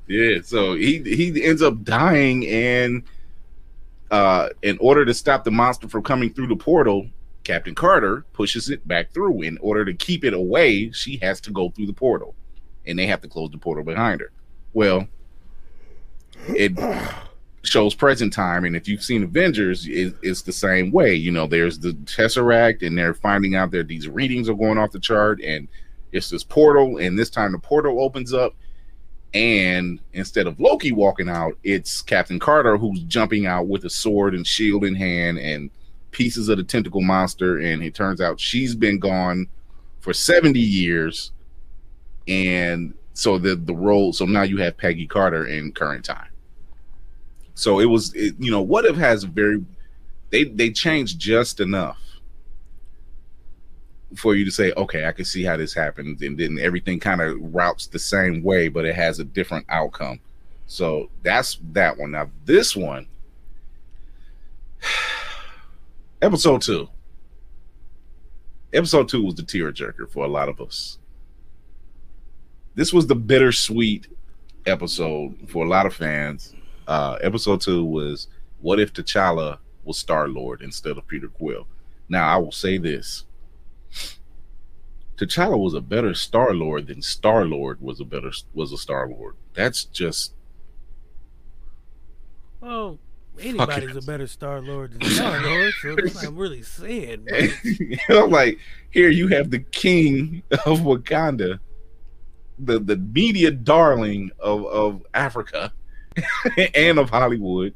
[0.07, 3.03] yeah, so he he ends up dying, and
[4.09, 7.07] uh, in order to stop the monster from coming through the portal,
[7.47, 9.41] Captain Carter pushes it back through.
[9.41, 12.35] In order to keep it away, she has to go through the portal,
[12.85, 14.31] and they have to close the portal behind her.
[14.73, 15.07] Well,
[16.49, 16.77] it
[17.63, 21.15] shows present time, and if you've seen Avengers, it, it's the same way.
[21.15, 24.91] You know, there's the Tesseract, and they're finding out that these readings are going off
[24.91, 25.69] the chart, and
[26.11, 28.55] it's this portal, and this time the portal opens up,
[29.33, 34.35] and instead of Loki walking out, it's Captain Carter who's jumping out with a sword
[34.35, 35.69] and shield in hand and
[36.11, 37.59] pieces of the tentacle monster.
[37.59, 39.47] And it turns out she's been gone
[39.99, 41.31] for 70 years.
[42.27, 46.29] And so the the role, so now you have Peggy Carter in current time.
[47.55, 49.65] So it was, it, you know, what if has very,
[50.29, 51.97] they they changed just enough
[54.15, 57.21] for you to say, okay, I can see how this happened, and then everything kind
[57.21, 60.19] of routes the same way, but it has a different outcome.
[60.67, 62.11] So that's that one.
[62.11, 63.07] Now this one,
[66.21, 66.89] Episode two.
[68.73, 70.97] Episode two was the tearjerker for a lot of us.
[72.75, 74.07] This was the bittersweet
[74.65, 76.55] episode for a lot of fans.
[76.87, 78.27] Uh, episode two was
[78.61, 81.67] what if T'Challa was Star Lord instead of Peter Quill?
[82.09, 83.25] Now I will say this:
[85.17, 89.07] T'Challa was a better Star Lord than Star Lord was a better was a Star
[89.07, 89.35] Lord.
[89.53, 90.33] That's just
[92.59, 92.97] Well,
[93.39, 97.27] anybody's a better Star Lord than Star Lord, so that's what I'm really saying.
[98.09, 101.59] know, like here you have the king of Wakanda,
[102.59, 105.73] the the media darling of of Africa
[106.75, 107.73] and of Hollywood.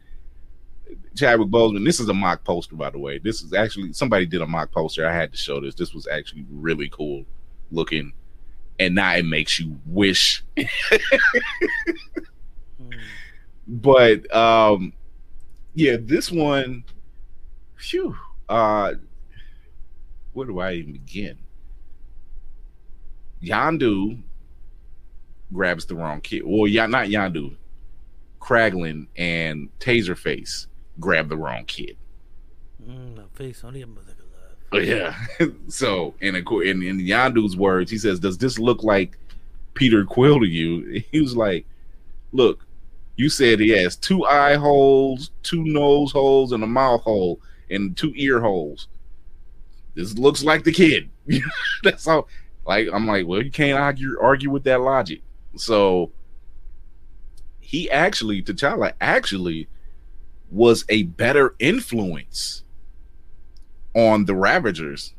[1.16, 1.86] Chadwick Boseman.
[1.86, 3.18] This is a mock poster, by the way.
[3.18, 5.08] This is actually somebody did a mock poster.
[5.08, 5.76] I had to show this.
[5.76, 7.26] This was actually really cool
[7.70, 8.14] looking,
[8.80, 10.44] and now it makes you wish.
[13.68, 14.94] but um,
[15.74, 16.84] yeah, this one,
[17.78, 18.16] phew.
[18.50, 18.94] Uh,
[20.34, 21.38] where do I even begin?
[23.42, 24.22] Yondu
[25.54, 26.44] grabs the wrong kid.
[26.46, 27.56] Well, yeah, not Yondu.
[28.40, 30.68] Kraglin and Taserface
[31.00, 31.98] grab the wrong kid.
[32.84, 34.56] Mm, face on him was like a love.
[34.74, 35.16] Oh, yeah.
[35.68, 39.18] so, and of course, in, in Yondu's words, he says, "Does this look like
[39.74, 41.66] Peter Quill to you?" He was like,
[42.32, 42.66] "Look,
[43.22, 47.96] you said he has two eye holes, two nose holes, and a mouth hole, and
[47.96, 48.88] two ear holes.
[49.94, 51.12] This looks like the kid."
[51.84, 52.28] That's all.
[52.66, 55.22] Like I'm like, well, you can't argue argue with that logic.
[55.56, 56.12] So
[57.60, 59.68] he actually, T'Challa actually
[60.50, 62.64] was a better influence
[63.94, 65.14] on the Ravagers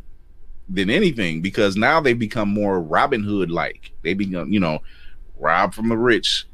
[0.68, 3.92] than anything because now they become more Robin Hood like.
[4.02, 4.80] They become, you know,
[5.36, 6.46] rob from the rich,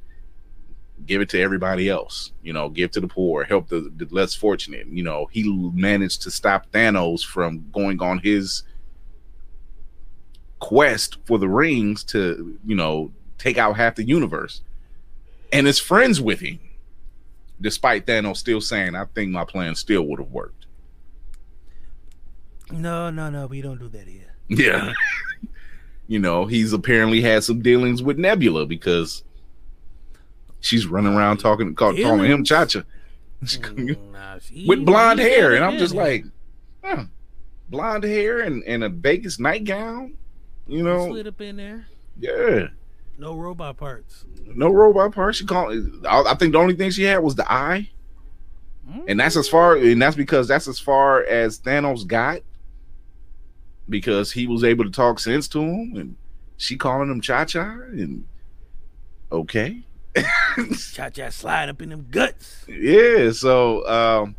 [1.06, 4.34] give it to everybody else, you know, give to the poor, help the, the less
[4.34, 4.86] fortunate.
[4.88, 8.62] You know, he managed to stop Thanos from going on his
[10.58, 14.62] quest for the rings to, you know, take out half the universe
[15.52, 16.58] and is friends with him
[17.60, 20.66] despite Thanos still saying, I think my plan still would have worked.
[22.70, 24.34] No, no, no, we don't do that here.
[24.48, 24.92] Yeah.
[26.08, 29.24] you know, he's apparently had some dealings with Nebula because
[30.60, 32.84] she's running around talking, call, calling him Chacha
[33.42, 33.96] mm,
[34.66, 35.54] with blonde hair.
[35.54, 36.24] And I'm just like,
[36.82, 37.04] huh,
[37.68, 40.14] blonde hair and, and a Vegas nightgown,
[40.66, 41.08] you know?
[41.08, 41.86] slid up in there.
[42.18, 42.68] Yeah.
[43.18, 44.24] No robot parts.
[44.46, 45.38] No robot parts.
[45.38, 45.76] She called.
[46.06, 47.90] I I think the only thing she had was the eye,
[49.08, 49.74] and that's as far.
[49.74, 49.92] Mm.
[49.92, 52.42] And that's because that's as far as Thanos got,
[53.88, 56.16] because he was able to talk sense to him, and
[56.58, 58.24] she calling him Cha Cha, and
[59.32, 59.82] okay,
[60.92, 62.64] Cha cha slide up in them guts.
[62.68, 63.30] yeah.
[63.30, 64.36] So um,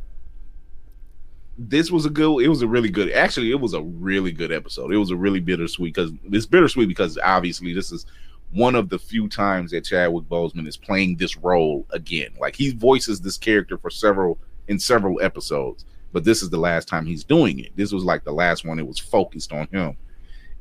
[1.57, 2.43] this was a good.
[2.43, 3.11] It was a really good.
[3.11, 4.93] Actually, it was a really good episode.
[4.93, 8.05] It was a really bittersweet because it's bittersweet because obviously this is
[8.51, 12.29] one of the few times that Chadwick Boseman is playing this role again.
[12.39, 16.87] Like he voices this character for several in several episodes, but this is the last
[16.87, 17.75] time he's doing it.
[17.75, 19.97] This was like the last one it was focused on him.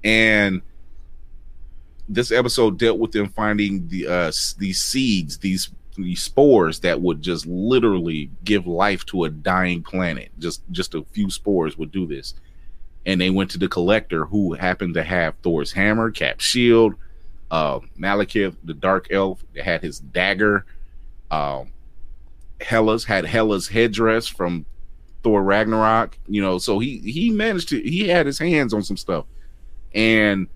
[0.04, 0.62] And
[2.08, 7.20] this episode dealt with them finding the uh these seeds, these these spores that would
[7.22, 10.30] just literally give life to a dying planet.
[10.38, 12.34] Just just a few spores would do this.
[13.06, 16.94] And they went to the collector who happened to have Thor's hammer, Cap shield,
[17.50, 20.64] uh Malekith, the dark elf, that had his dagger.
[21.30, 21.72] Um
[22.60, 24.66] Hela's had Hela's headdress from
[25.22, 28.96] Thor Ragnarok, you know, so he he managed to he had his hands on some
[28.96, 29.26] stuff.
[29.94, 30.48] And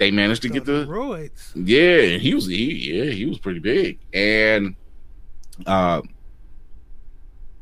[0.00, 1.52] they managed to get the Roids.
[1.54, 3.98] yeah, he was he yeah, he was pretty big.
[4.12, 4.74] And
[5.66, 6.00] uh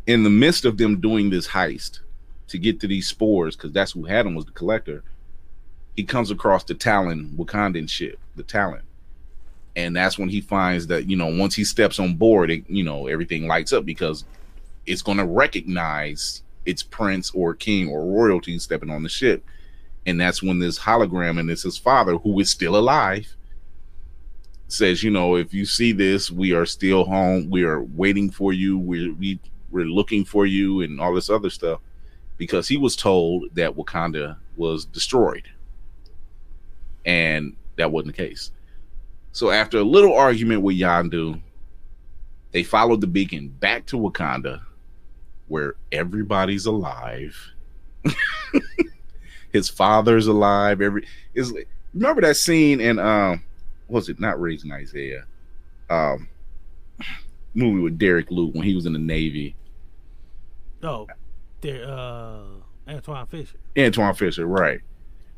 [0.07, 1.99] in the midst of them doing this heist
[2.47, 5.03] to get to these spores, because that's who had them was the collector,
[5.97, 8.83] he comes across the Talon Wakandan ship, the Talon.
[9.77, 12.85] And that's when he finds that, you know, once he steps on board, it, you
[12.85, 14.25] know, everything lights up because
[14.87, 19.45] it's going to recognize its prince or king or royalty stepping on the ship.
[20.09, 23.37] And that's when this hologram, and it's his father, who is still alive,
[24.67, 27.51] says, you know, if you see this, we are still home.
[27.51, 28.79] We are waiting for you.
[28.79, 29.39] We're, we,
[29.71, 31.81] we're looking for you and all this other stuff
[32.39, 35.47] because he was told that Wakanda was destroyed.
[37.05, 38.51] And that wasn't the case.
[39.33, 41.39] So after a little argument with Yondu,
[42.53, 44.63] they followed the beacon back to Wakanda,
[45.49, 47.37] where everybody's alive.
[49.53, 50.81] His father's alive.
[50.81, 51.53] Every is
[51.95, 53.45] remember that scene in um
[53.89, 55.25] was it not raising Isaiah?
[55.91, 56.29] Um
[57.55, 59.57] movie with Derek Luke when he was in the Navy.
[60.83, 61.09] Oh,
[61.61, 62.43] There, uh,
[62.87, 63.57] Antwone Fisher.
[63.75, 64.81] Antwone Fisher, right.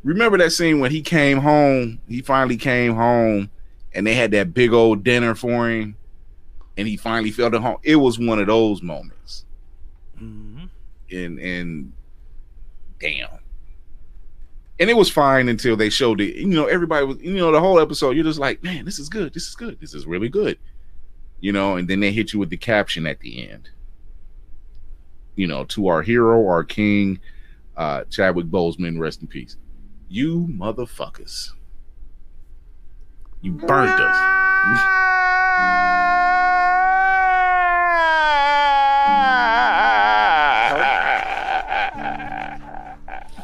[0.02, 2.00] Remember that scene when he came home?
[2.08, 3.50] He finally came home
[3.94, 5.96] and they had that big old dinner for him
[6.76, 7.76] and he finally felt at home.
[7.82, 9.44] It was one of those moments.
[10.16, 10.64] Mm-hmm.
[11.12, 11.92] And and
[12.98, 13.39] damn.
[14.80, 16.36] And it was fine until they showed it.
[16.36, 19.10] You know, everybody was, you know, the whole episode, you're just like, man, this is
[19.10, 19.34] good.
[19.34, 19.78] This is good.
[19.78, 20.58] This is really good.
[21.40, 23.68] You know, and then they hit you with the caption at the end.
[25.36, 27.20] You know, to our hero, our king,
[27.76, 29.58] uh, Chadwick Boseman, rest in peace.
[30.08, 31.50] You motherfuckers.
[33.42, 35.86] You burnt us.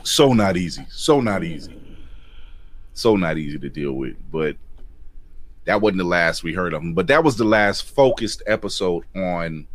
[0.06, 0.86] so not easy.
[0.88, 1.74] So not easy.
[2.94, 4.16] So not easy to deal with.
[4.30, 4.56] But
[5.64, 6.94] that wasn't the last we heard of him.
[6.94, 9.66] But that was the last focused episode on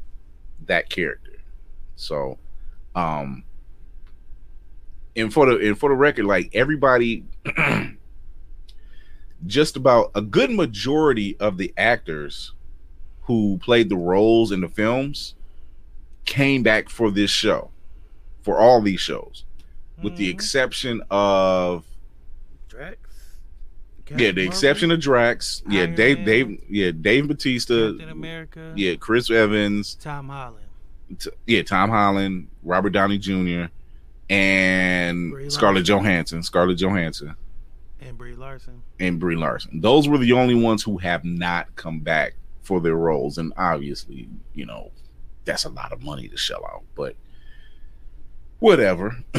[0.68, 1.34] that character.
[1.96, 2.38] So
[2.96, 3.44] um
[5.16, 7.26] and for the and for the record, like everybody
[9.46, 12.54] just about a good majority of the actors
[13.24, 15.36] who played the roles in the films
[16.24, 17.70] came back for this show
[18.44, 19.44] for all these shows
[20.04, 20.36] with the mm-hmm.
[20.36, 21.86] exception of
[22.68, 22.97] Drax.
[24.10, 25.64] yeah, the exception of Drax.
[25.68, 27.95] Yeah, Dave, Man, Dave, yeah, Dave Bautista.
[27.97, 28.74] Captain America.
[28.76, 29.95] Yeah, Chris Evans.
[29.95, 30.66] Tom Holland.
[31.20, 33.66] T- yeah, Tom Holland, Robert Downey Jr.,
[34.30, 36.06] and Brie Scarlett Larson.
[36.06, 36.43] Johansson.
[36.43, 37.36] Scarlett Johansson
[37.99, 38.82] And Brie Larson.
[38.99, 39.82] and Brie Larson.
[39.82, 44.30] Those were the only ones who have not come back for their roles, and obviously,
[44.54, 44.91] you know,
[45.43, 46.84] that's a lot of money to shell out.
[46.95, 47.16] But
[48.62, 49.18] whatever,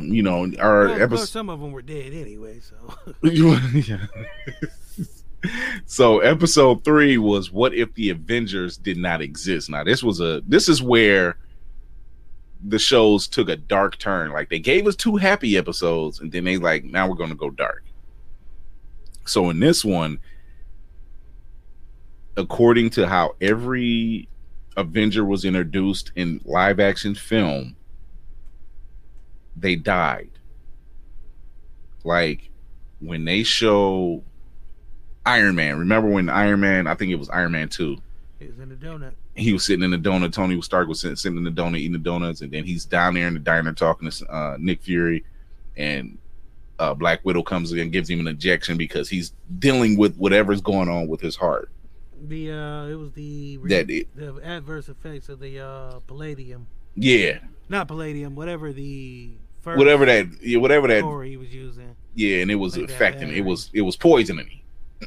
[0.00, 1.26] you know, our Well, episode.
[1.26, 2.76] some of them were dead anyway, so.
[3.22, 4.06] Yeah.
[5.86, 9.70] so episode three was what if the Avengers did not exist?
[9.70, 11.38] Now this was a this is where
[12.66, 14.32] the shows took a dark turn.
[14.32, 17.50] Like they gave us two happy episodes, and then they like now we're gonna go
[17.50, 17.84] dark.
[19.24, 20.18] So in this one,
[22.36, 24.28] according to how every
[24.76, 27.76] Avenger was introduced in live action film,
[29.56, 30.30] they died.
[32.04, 32.50] Like
[33.00, 34.22] when they show
[35.24, 37.96] Iron Man, remember when Iron Man, I think it was Iron Man 2,
[38.38, 39.12] He was in the donut.
[39.34, 40.32] he was sitting in the donut.
[40.32, 43.14] Tony Stark was sitting, sitting in the donut eating the donuts, and then he's down
[43.14, 45.24] there in the diner talking to uh, Nick Fury,
[45.76, 46.16] and
[46.78, 50.60] uh, Black Widow comes in and gives him an injection because he's dealing with whatever's
[50.60, 51.70] going on with his heart.
[52.28, 57.38] The uh, it was the That it- the adverse effects of the uh palladium, Yeah,
[57.68, 59.32] not palladium, whatever the
[59.66, 61.96] first whatever that, yeah, whatever that, story he was using.
[62.14, 63.30] yeah, and it was Like affecting.
[63.30, 64.60] It was it was poisoning.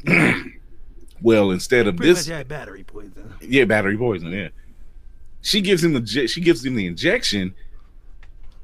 [0.04, 0.52] Me.
[1.22, 3.34] well, instead of Pretty this, had battery poison.
[3.40, 4.30] Yeah, battery poison.
[4.30, 4.48] Yeah.
[5.40, 7.54] She gives him the she gives him the injection.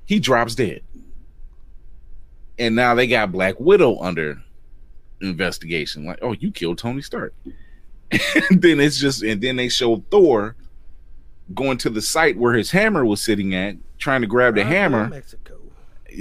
[0.05, 0.83] He drops dead.
[2.59, 4.43] And now they got Black Widow under
[5.21, 6.05] investigation.
[6.05, 7.35] Like, oh, you killed Tony Stark.
[8.11, 10.55] and then it's just and then they show Thor
[11.55, 15.09] going to the site where his hammer was sitting at, trying to grab the hammer.
[15.09, 15.56] Mexico.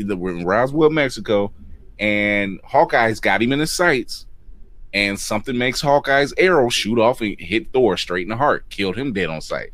[0.04, 1.52] The, we're in Roswell, Mexico,
[2.00, 4.26] and Hawkeye's got him in his sights,
[4.94, 8.98] and something makes Hawkeye's arrow shoot off and hit Thor straight in the heart, killed
[8.98, 9.72] him dead on sight.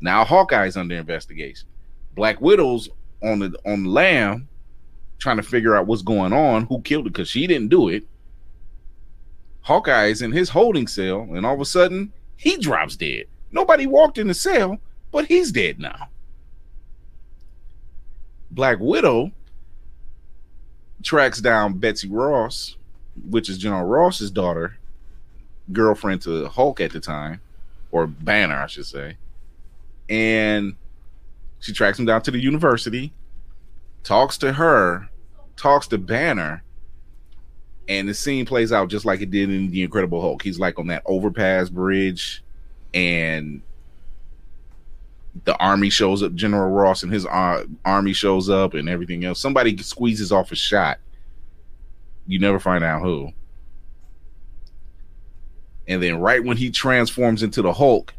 [0.00, 1.68] Now Hawkeye's under investigation.
[2.14, 2.88] Black Widow's
[3.22, 4.48] on the on the lam,
[5.18, 8.04] trying to figure out what's going on, who killed it, because she didn't do it.
[9.62, 13.26] Hawkeye's in his holding cell, and all of a sudden he drops dead.
[13.52, 14.78] Nobody walked in the cell,
[15.12, 16.08] but he's dead now.
[18.50, 19.30] Black Widow
[21.02, 22.76] tracks down Betsy Ross,
[23.28, 24.78] which is General Ross's daughter,
[25.72, 27.40] girlfriend to Hulk at the time,
[27.90, 29.16] or Banner, I should say.
[30.08, 30.74] And
[31.60, 33.12] she tracks him down to the university,
[34.02, 35.08] talks to her,
[35.56, 36.62] talks to Banner,
[37.88, 40.42] and the scene plays out just like it did in The Incredible Hulk.
[40.42, 42.42] He's like on that overpass bridge,
[42.94, 43.62] and
[45.44, 46.34] the army shows up.
[46.34, 49.40] General Ross and his ar- army shows up, and everything else.
[49.40, 50.98] Somebody squeezes off a shot.
[52.26, 53.30] You never find out who.
[55.88, 58.14] And then, right when he transforms into the Hulk,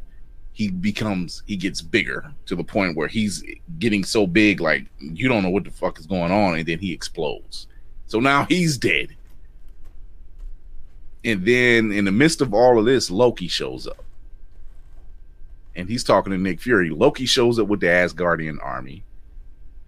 [0.51, 3.43] he becomes he gets bigger to the point where he's
[3.79, 6.79] getting so big, like you don't know what the fuck is going on, and then
[6.79, 7.67] he explodes.
[8.07, 9.15] So now he's dead.
[11.25, 14.03] And then, in the midst of all of this, Loki shows up
[15.75, 16.89] and he's talking to Nick Fury.
[16.89, 19.03] Loki shows up with the Asgardian army,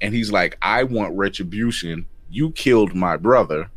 [0.01, 2.05] and he's like, "I want retribution.
[2.29, 3.69] You killed my brother.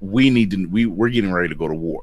[0.00, 0.66] We need to.
[0.66, 2.02] We we're getting ready to go to war."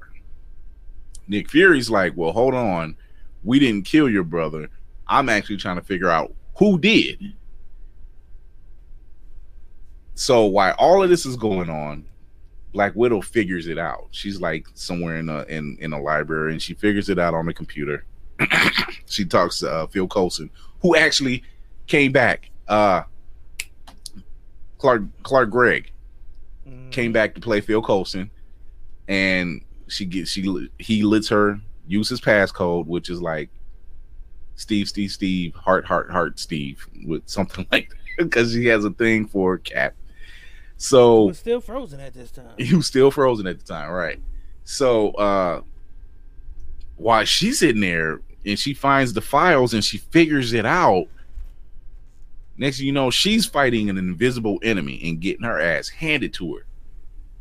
[1.28, 2.98] Nick Fury's like, "Well, hold on.
[3.44, 4.70] We didn't kill your brother.
[5.08, 7.34] I'm actually trying to figure out who did."
[10.16, 12.06] So while all of this is going on,
[12.74, 14.08] Black Widow figures it out.
[14.12, 17.46] She's like somewhere in a in in a library, and she figures it out on
[17.46, 18.06] the computer.
[19.06, 20.50] she talks to uh, Phil Coulson,
[20.82, 21.44] who actually
[21.88, 22.50] came back.
[22.68, 23.04] Uh,
[24.78, 25.92] Clark Clark Gregg
[26.92, 28.32] came back to play Phil Coulson,
[29.08, 33.50] and she gets she he lets her use his passcode, which is like
[34.56, 38.92] Steve, Steve, Steve, heart, heart, heart, Steve, with something like that, because he has a
[38.92, 39.96] thing for Cap.
[40.78, 42.54] So was still frozen at this time.
[42.58, 44.20] he was still frozen at the time, right?
[44.64, 45.62] So uh
[46.96, 51.06] while she's sitting there and she finds the files and she figures it out,
[52.58, 56.56] next thing you know, she's fighting an invisible enemy and getting her ass handed to
[56.56, 56.66] her.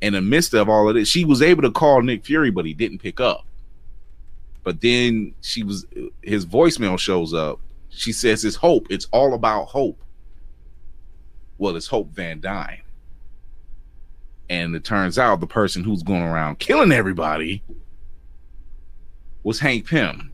[0.00, 2.64] In the midst of all of this, she was able to call Nick Fury, but
[2.64, 3.44] he didn't pick up.
[4.62, 5.86] But then she was
[6.22, 7.60] his voicemail shows up.
[7.88, 8.86] She says it's hope.
[8.90, 9.98] It's all about hope.
[11.58, 12.82] Well, it's Hope Van Dyne.
[14.48, 17.62] And it turns out the person who's going around killing everybody
[19.42, 20.32] was Hank Pym.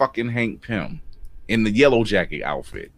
[0.00, 1.02] Fucking Hank Pym
[1.46, 2.90] in the yellow jacket outfit.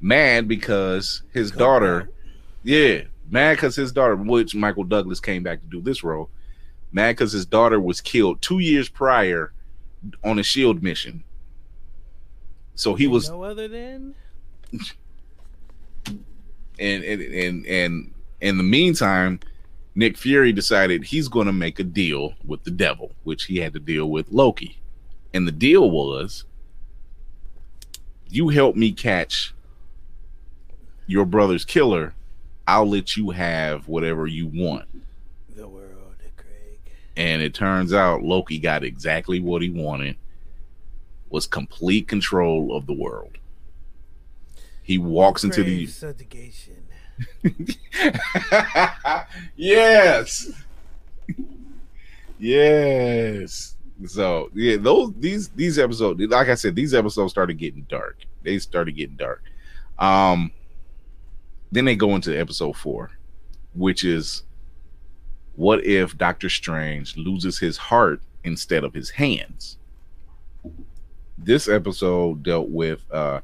[0.00, 2.08] Mad because his daughter,
[2.62, 6.30] yeah, mad because his daughter, which Michael Douglas came back to do this role,
[6.92, 9.52] mad because his daughter was killed two years prior
[10.24, 11.22] on a shield mission.
[12.74, 14.14] So he was no other than
[16.78, 19.40] and and and and in the meantime,
[19.98, 23.72] Nick Fury decided he's going to make a deal with the devil, which he had
[23.72, 24.78] to deal with Loki.
[25.32, 26.44] And the deal was
[28.28, 29.54] you help me catch
[31.06, 32.14] your brother's killer,
[32.68, 34.86] I'll let you have whatever you want.
[35.54, 36.78] the world, Craig.
[37.16, 40.16] And it turns out Loki got exactly what he wanted
[41.30, 43.38] was complete control of the world.
[44.82, 46.85] He walks into the subjugation.
[49.56, 50.50] yes.
[52.38, 53.76] Yes.
[54.06, 58.18] So yeah, those these these episodes, like I said, these episodes started getting dark.
[58.42, 59.42] They started getting dark.
[59.98, 60.50] Um
[61.72, 63.10] then they go into episode four,
[63.74, 64.42] which is
[65.54, 69.78] what if Doctor Strange loses his heart instead of his hands?
[71.38, 73.40] This episode dealt with uh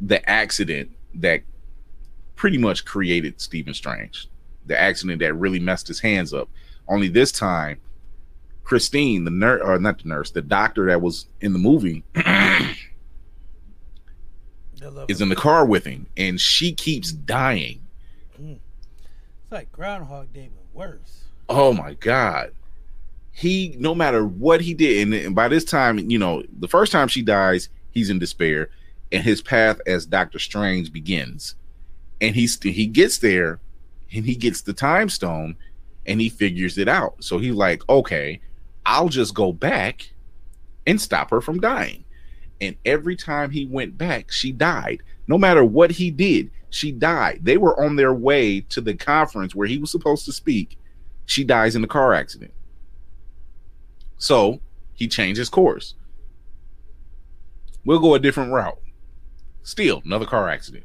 [0.00, 1.42] the accident that
[2.42, 4.26] pretty much created Stephen Strange.
[4.66, 6.48] The accident that really messed his hands up.
[6.88, 7.80] Only this time,
[8.64, 12.02] Christine, the nurse, or not the nurse, the doctor that was in the movie,
[15.08, 17.24] is in the car with him, and she keeps mm.
[17.26, 17.86] dying.
[18.36, 18.58] Mm.
[19.44, 21.26] It's like Groundhog Day, but worse.
[21.48, 22.50] Oh my god.
[23.30, 26.90] He no matter what he did, and, and by this time, you know, the first
[26.90, 28.68] time she dies, he's in despair,
[29.12, 31.54] and his path as Doctor Strange begins.
[32.22, 33.60] And he's he gets there
[34.14, 35.56] and he gets the time stone
[36.06, 37.22] and he figures it out.
[37.22, 38.40] So he's like, okay,
[38.86, 40.10] I'll just go back
[40.86, 42.04] and stop her from dying.
[42.60, 45.02] And every time he went back, she died.
[45.26, 47.40] No matter what he did, she died.
[47.42, 50.78] They were on their way to the conference where he was supposed to speak.
[51.26, 52.52] She dies in a car accident.
[54.16, 54.60] So
[54.94, 55.94] he changes course.
[57.84, 58.78] We'll go a different route.
[59.64, 60.84] Still, another car accident.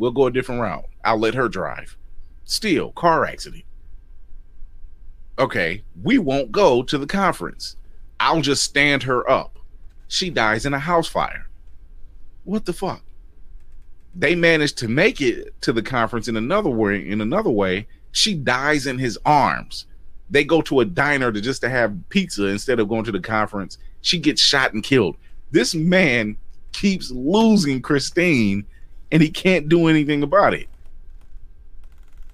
[0.00, 0.86] We'll go a different route.
[1.04, 1.98] I'll let her drive.
[2.44, 3.64] Still, car accident.
[5.38, 7.76] Okay, we won't go to the conference.
[8.18, 9.58] I'll just stand her up.
[10.08, 11.50] She dies in a house fire.
[12.44, 13.02] What the fuck?
[14.14, 17.06] They managed to make it to the conference in another way.
[17.06, 19.84] In another way, she dies in his arms.
[20.30, 23.20] They go to a diner to just to have pizza instead of going to the
[23.20, 23.76] conference.
[24.00, 25.18] She gets shot and killed.
[25.50, 26.38] This man
[26.72, 28.64] keeps losing Christine,
[29.12, 30.68] and he can't do anything about it.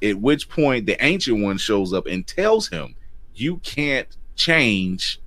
[0.02, 2.94] At which point, the ancient one shows up and tells him,
[3.34, 5.20] "You can't change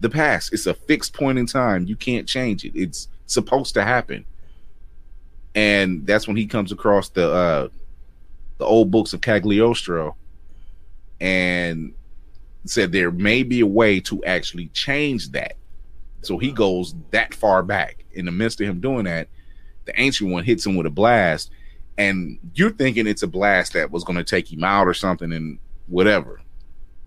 [0.00, 0.52] the past.
[0.52, 1.86] It's a fixed point in time.
[1.86, 2.72] You can't change it.
[2.74, 4.24] It's supposed to happen."
[5.54, 7.68] And that's when he comes across the uh,
[8.58, 10.16] the old books of Cagliostro,
[11.20, 11.94] and
[12.64, 15.56] said there may be a way to actually change that.
[16.20, 18.04] So he goes that far back.
[18.12, 19.28] In the midst of him doing that,
[19.84, 21.50] the ancient one hits him with a blast,
[21.98, 25.32] and you're thinking it's a blast that was going to take him out or something,
[25.32, 26.40] and whatever,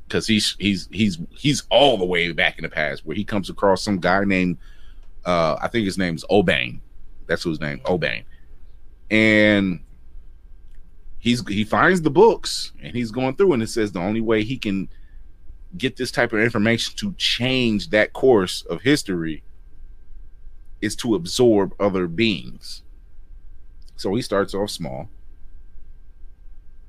[0.08, 3.50] because he's he's he's he's all the way back in the past where he comes
[3.50, 4.58] across some guy named
[5.26, 6.80] uh I think his name's O'Bengh.
[7.28, 8.24] That's his name, O'Bengh,
[9.10, 9.80] and
[11.26, 14.44] he's he finds the books and he's going through and it says the only way
[14.44, 14.88] he can
[15.76, 19.44] get this type of information to change that course of history
[20.82, 22.84] is to absorb other beings
[23.96, 25.10] So he starts off small,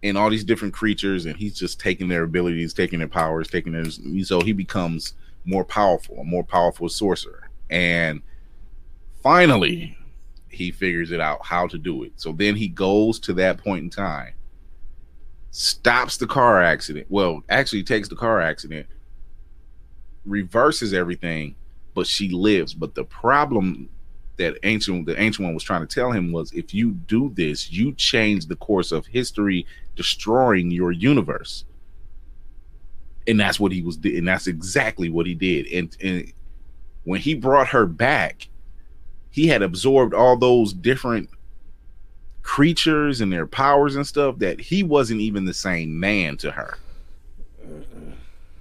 [0.03, 3.73] and all these different creatures, and he's just taking their abilities, taking their powers, taking
[3.73, 3.85] their.
[4.25, 5.15] So he becomes
[5.45, 8.23] more powerful, a more powerful sorcerer, and
[9.23, 9.97] finally,
[10.49, 12.13] he figures it out how to do it.
[12.17, 14.33] So then he goes to that point in time,
[15.51, 17.07] stops the car accident.
[17.09, 18.87] Well, actually takes the car accident,
[20.25, 21.55] reverses everything,
[21.97, 22.75] but she lives.
[22.75, 23.89] But the problem
[24.37, 27.73] that ancient the ancient one was trying to tell him was if you do this,
[27.73, 29.67] you change the course of history,
[29.97, 31.65] destroying your universe.
[33.27, 35.67] And that's what he was and that's exactly what he did.
[35.73, 36.33] And, and
[37.05, 38.49] when he brought her back,
[39.31, 41.31] he had absorbed all those different
[42.43, 46.79] creatures and their powers and stuff that he wasn't even the same man to her.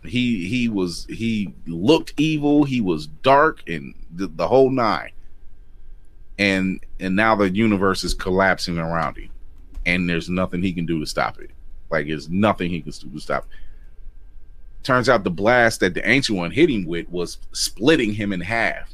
[0.05, 5.11] He he was he looked evil, he was dark and the, the whole nine.
[6.37, 9.29] And and now the universe is collapsing around him
[9.85, 11.51] and there's nothing he can do to stop it.
[11.89, 14.83] Like there's nothing he can do to stop it.
[14.83, 18.41] turns out the blast that the ancient one hit him with was splitting him in
[18.41, 18.93] half.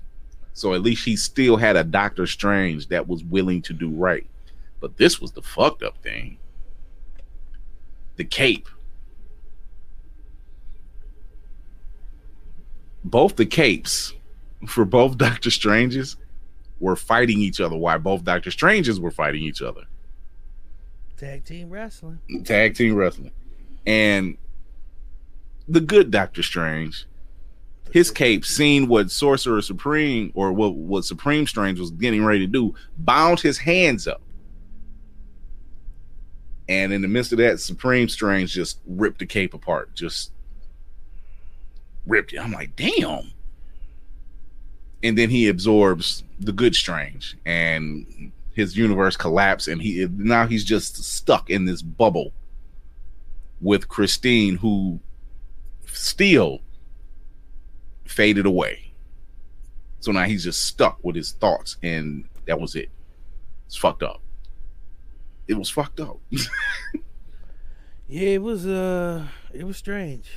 [0.53, 4.27] So at least he still had a doctor strange that was willing to do right.
[4.79, 6.37] But this was the fucked up thing.
[8.17, 8.67] The cape
[13.03, 14.13] both the capes
[14.67, 16.17] for both doctor stranges
[16.81, 19.83] were fighting each other while both Doctor Stranges were fighting each other.
[21.15, 22.19] Tag team wrestling.
[22.43, 23.31] Tag team wrestling.
[23.85, 24.37] And
[25.67, 27.05] the good Doctor Strange,
[27.91, 32.47] his cape, seen what Sorcerer Supreme or what, what Supreme Strange was getting ready to
[32.47, 34.21] do, bound his hands up.
[36.67, 39.93] And in the midst of that, Supreme Strange just ripped the cape apart.
[39.93, 40.31] Just
[42.05, 42.33] ripped.
[42.37, 43.31] I'm like, damn
[45.03, 50.63] and then he absorbs the good strange and his universe collapsed and he now he's
[50.63, 52.33] just stuck in this bubble
[53.59, 54.99] with Christine who
[55.85, 56.59] still
[58.05, 58.93] faded away.
[59.99, 62.89] So now he's just stuck with his thoughts and that was it.
[63.67, 64.21] It's fucked up.
[65.47, 66.19] It was fucked up.
[68.07, 70.29] yeah, it was uh it was strange.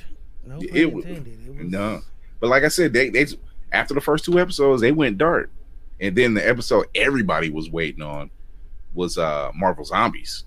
[0.45, 1.39] No it, intended.
[1.47, 2.01] It was no.
[2.39, 3.25] But like I said, they they
[3.71, 5.49] after the first two episodes, they went dark.
[5.99, 8.29] And then the episode everybody was waiting on
[8.93, 10.43] was uh Marvel Zombies.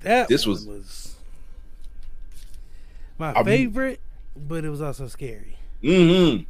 [0.00, 1.16] That this was, was
[3.18, 4.00] my I favorite,
[4.36, 5.56] but it was also scary.
[5.82, 6.42] Mm-hmm.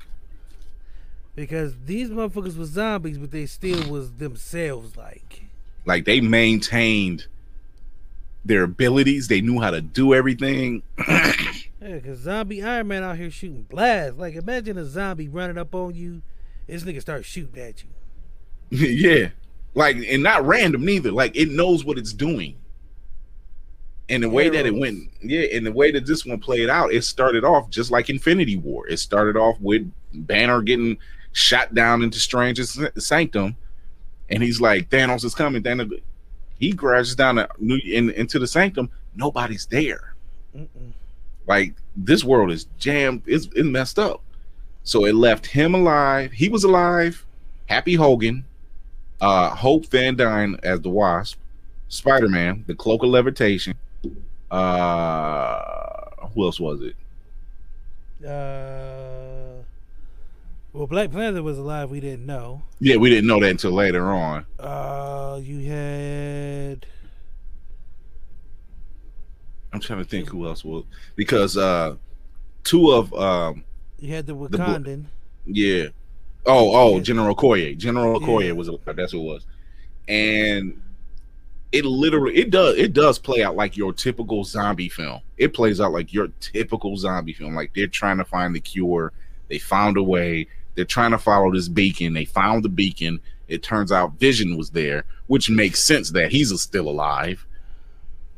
[1.34, 5.44] Because these motherfuckers were zombies, but they still was themselves like.
[5.86, 7.26] Like they maintained
[8.44, 9.28] their abilities.
[9.28, 10.82] They knew how to do everything.
[11.82, 14.16] Yeah, cause zombie Iron Man out here shooting blasts.
[14.18, 16.22] Like imagine a zombie running up on you,
[16.66, 17.90] this nigga start shooting at you.
[18.88, 19.30] yeah.
[19.74, 21.10] Like and not random neither.
[21.10, 22.56] Like it knows what it's doing.
[24.08, 24.56] And the way Arrows.
[24.56, 27.70] that it went, yeah, and the way that this one played out, it started off
[27.70, 28.86] just like Infinity War.
[28.88, 30.98] It started off with Banner getting
[31.32, 33.56] shot down into Strange's sanctum,
[34.28, 35.62] and he's like, Thanos is coming.
[35.62, 36.02] Thanos,
[36.58, 38.90] he crashes down in, into the sanctum.
[39.16, 40.14] Nobody's there.
[40.54, 40.92] Mm-mm.
[41.46, 44.22] Like this world is jammed, it's, it's messed up.
[44.84, 46.32] So it left him alive.
[46.32, 47.24] He was alive.
[47.66, 48.44] Happy Hogan,
[49.20, 51.38] uh, Hope Van Dyne as the Wasp,
[51.88, 53.74] Spider Man, the Cloak of Levitation.
[54.50, 56.96] Uh, who else was it?
[58.26, 59.62] Uh,
[60.72, 61.90] well, Black Panther was alive.
[61.90, 62.62] We didn't know.
[62.80, 64.46] Yeah, we didn't know that until later on.
[64.58, 66.86] Uh, you had
[69.72, 71.96] I'm trying to think who else will because uh
[72.64, 73.64] two of um
[74.02, 75.04] you had the Wakandan.
[75.46, 75.86] The, yeah.
[76.44, 77.78] Oh, oh, General Okoye.
[77.78, 78.52] General Okoye yeah.
[78.52, 79.46] was that's who it was.
[80.08, 80.82] And
[81.70, 85.20] it literally it does it does play out like your typical zombie film.
[85.38, 87.54] It plays out like your typical zombie film.
[87.54, 89.12] Like they're trying to find the cure.
[89.48, 90.48] They found a way.
[90.74, 92.12] They're trying to follow this beacon.
[92.12, 93.20] They found the beacon.
[93.46, 97.46] It turns out Vision was there, which makes sense that he's still alive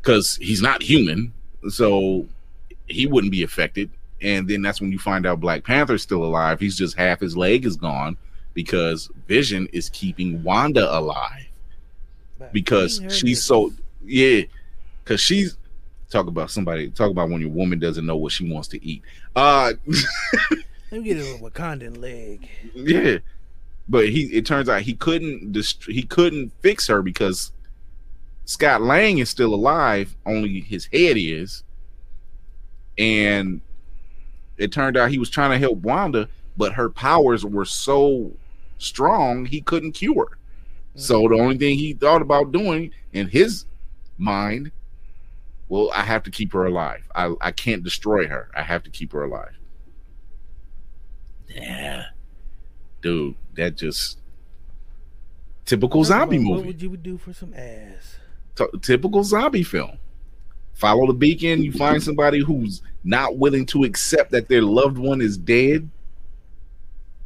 [0.05, 1.33] because he's not human,
[1.71, 2.27] so
[2.87, 3.91] he wouldn't be affected.
[4.21, 6.61] And then that's when you find out Black Panther's still alive.
[6.61, 8.19] He's just half his leg is gone
[8.53, 11.49] because Vision is keeping Wanda alive
[12.53, 13.73] because she's so
[14.05, 14.43] yeah,
[15.03, 15.57] because she's
[16.11, 19.03] talk about somebody talk about when your woman doesn't know what she wants to eat.
[19.35, 19.73] Uh,
[20.91, 22.49] let me get a Wakandan leg.
[22.75, 23.19] Yeah,
[23.89, 27.53] but he it turns out he couldn't dist- he couldn't fix her because
[28.45, 31.63] Scott Lang is still alive, only his head is.
[32.99, 33.61] And
[34.57, 38.33] it turned out he was trying to help Wanda, but her powers were so
[38.79, 40.39] strong he couldn't cure.
[40.95, 41.01] Mm.
[41.01, 43.65] So the only thing he thought about doing in his
[44.19, 44.71] mind,
[45.69, 47.03] well, I have to keep her alive.
[47.15, 48.51] I, I can't destroy her.
[48.55, 49.59] I have to keep her alive.
[51.49, 52.07] Yeah.
[53.01, 54.19] Dude, that just
[55.65, 56.57] typical zombie What movie.
[56.57, 58.19] What would you do for some ass?
[58.57, 59.99] T- typical zombie film.
[60.75, 65.21] Follow the beacon, you find somebody who's not willing to accept that their loved one
[65.21, 65.89] is dead.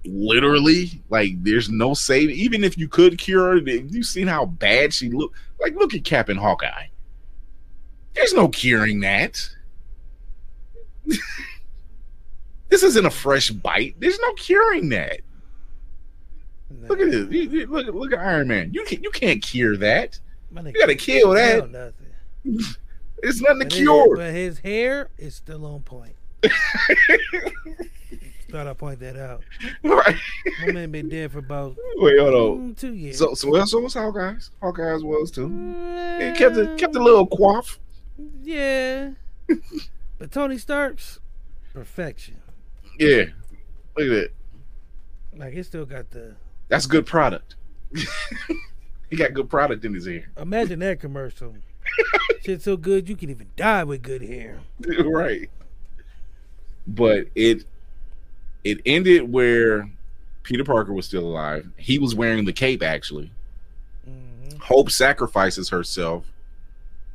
[0.05, 2.37] Literally, like there's no saving.
[2.37, 5.37] Even if you could cure her, you seen how bad she looked.
[5.61, 6.87] Like, look at Captain Hawkeye.
[8.15, 9.49] There's no curing that.
[12.69, 13.97] this isn't a fresh bite.
[13.99, 15.21] There's no curing that.
[16.89, 17.69] Look at this.
[17.69, 18.73] Look, look at Iron Man.
[18.73, 20.19] You can you can't cure that.
[20.55, 21.71] You gotta kill that.
[21.71, 21.95] nothing.
[23.21, 24.17] It's nothing to But his- cure.
[24.17, 26.15] but his hair is still on point.
[28.51, 29.43] Thought I'd point that out.
[29.83, 30.17] Right.
[30.65, 32.59] My man been dead for about Wait, hold on.
[32.75, 33.19] mm, two years.
[33.19, 34.51] So, so, well, so was Hawkeyes.
[34.63, 35.51] Hawkeyes was too.
[36.21, 37.79] It kept a kept a little quaff.
[38.43, 39.11] yeah.
[40.19, 41.19] but Tony Stark's
[41.75, 42.37] perfection.
[42.99, 43.25] Yeah,
[43.97, 44.31] look at that.
[45.37, 46.37] Like he still got the
[46.69, 47.57] That's good product.
[49.11, 50.31] He got good product in his hair.
[50.37, 51.55] imagine that commercial.
[52.45, 54.61] Shit so good you can even die with good hair.
[55.05, 55.51] right.
[56.87, 57.65] But it
[58.65, 59.91] it ended where
[60.43, 61.69] Peter Parker was still alive.
[61.77, 63.31] He was wearing the cape actually.
[64.61, 66.27] Hope sacrifices herself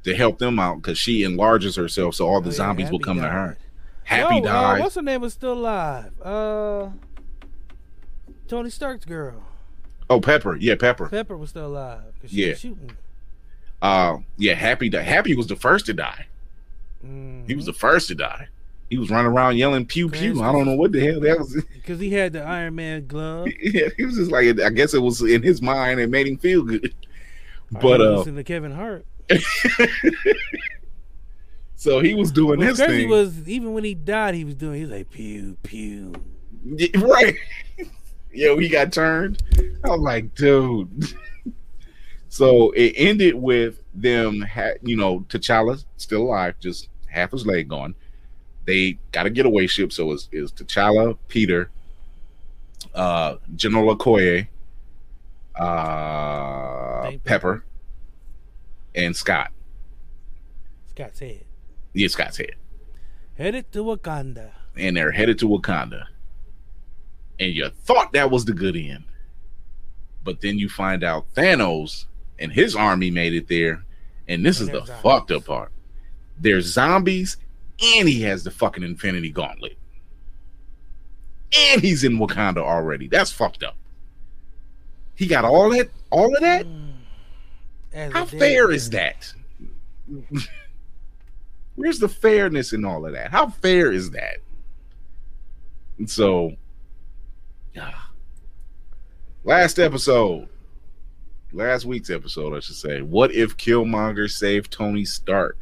[0.03, 2.99] to help them out because she enlarges herself so all the Oh, yeah, zombies will
[2.99, 3.57] come to her.
[4.05, 6.11] Happy Yo, uh, what's her name was still alive?
[6.21, 6.89] Uh
[8.47, 9.43] Tony Stark's girl.
[10.09, 10.55] Oh, Pepper.
[10.57, 11.07] Yeah, Pepper.
[11.09, 12.01] Pepper was still alive.
[12.27, 12.49] she Yeah.
[12.51, 12.91] was shooting.
[13.81, 15.05] Uh yeah, Happy died.
[15.05, 16.27] Happy was the first to die.
[17.47, 18.47] He was the first to die.
[18.89, 20.41] He was running around yelling pew pew.
[20.41, 21.61] I don't know what the hell that was.
[21.73, 23.49] Because he had the Iron Man glove.
[23.61, 26.37] yeah, he was just like I guess it was in his mind and made him
[26.37, 26.93] feel good.
[27.71, 29.05] But uh listen to Kevin Hart.
[31.75, 33.09] so he was doing What's his crazy thing.
[33.09, 34.75] was even when he died, he was doing.
[34.77, 36.13] He was like pew pew.
[36.65, 37.35] Yeah, right.
[38.33, 39.41] Yeah, he got turned.
[39.83, 41.13] I was like, dude.
[42.29, 47.67] so it ended with them, ha- you know, T'Challa still alive, just half his leg
[47.69, 47.95] gone.
[48.65, 51.69] They got a getaway ship, so it's, it's T'Challa, Peter,
[52.95, 54.47] uh, General Okoye,
[55.55, 57.63] uh, Pepper,
[58.95, 59.51] and Scott.
[60.91, 61.43] Scott's head.
[61.93, 62.55] Yeah, Scott's head.
[63.37, 64.51] Headed to Wakanda.
[64.77, 66.05] and they're headed to Wakanda.
[67.39, 69.03] And you thought that was the good end.
[70.23, 72.05] But then you find out Thanos
[72.39, 73.83] and his army made it there.
[74.27, 75.71] And this is the fucked up part.
[76.39, 77.37] There's zombies,
[77.95, 79.77] and he has the fucking Infinity Gauntlet.
[81.71, 83.07] And he's in Wakanda already.
[83.07, 83.75] That's fucked up.
[85.15, 86.65] He got all that, all of that?
[87.91, 89.31] As How fair is that?
[91.75, 93.29] Where's the fairness in all of that?
[93.29, 94.37] How fair is that?
[95.97, 96.53] And so.
[99.43, 100.47] Last episode,
[101.51, 103.01] last week's episode, I should say.
[103.01, 105.57] What if Killmonger saved Tony Stark?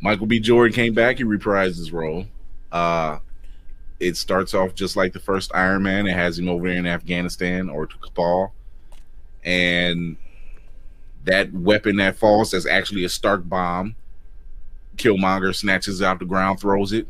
[0.00, 0.38] Michael B.
[0.38, 1.18] Jordan came back.
[1.18, 2.26] He reprised his role.
[2.70, 3.18] Uh,
[4.00, 6.06] it starts off just like the first Iron Man.
[6.06, 8.52] It has him over in Afghanistan or to Kabul,
[9.44, 10.16] and
[11.24, 13.96] that weapon that falls that's actually a Stark bomb.
[14.96, 17.08] Killmonger snatches it out the ground, throws it.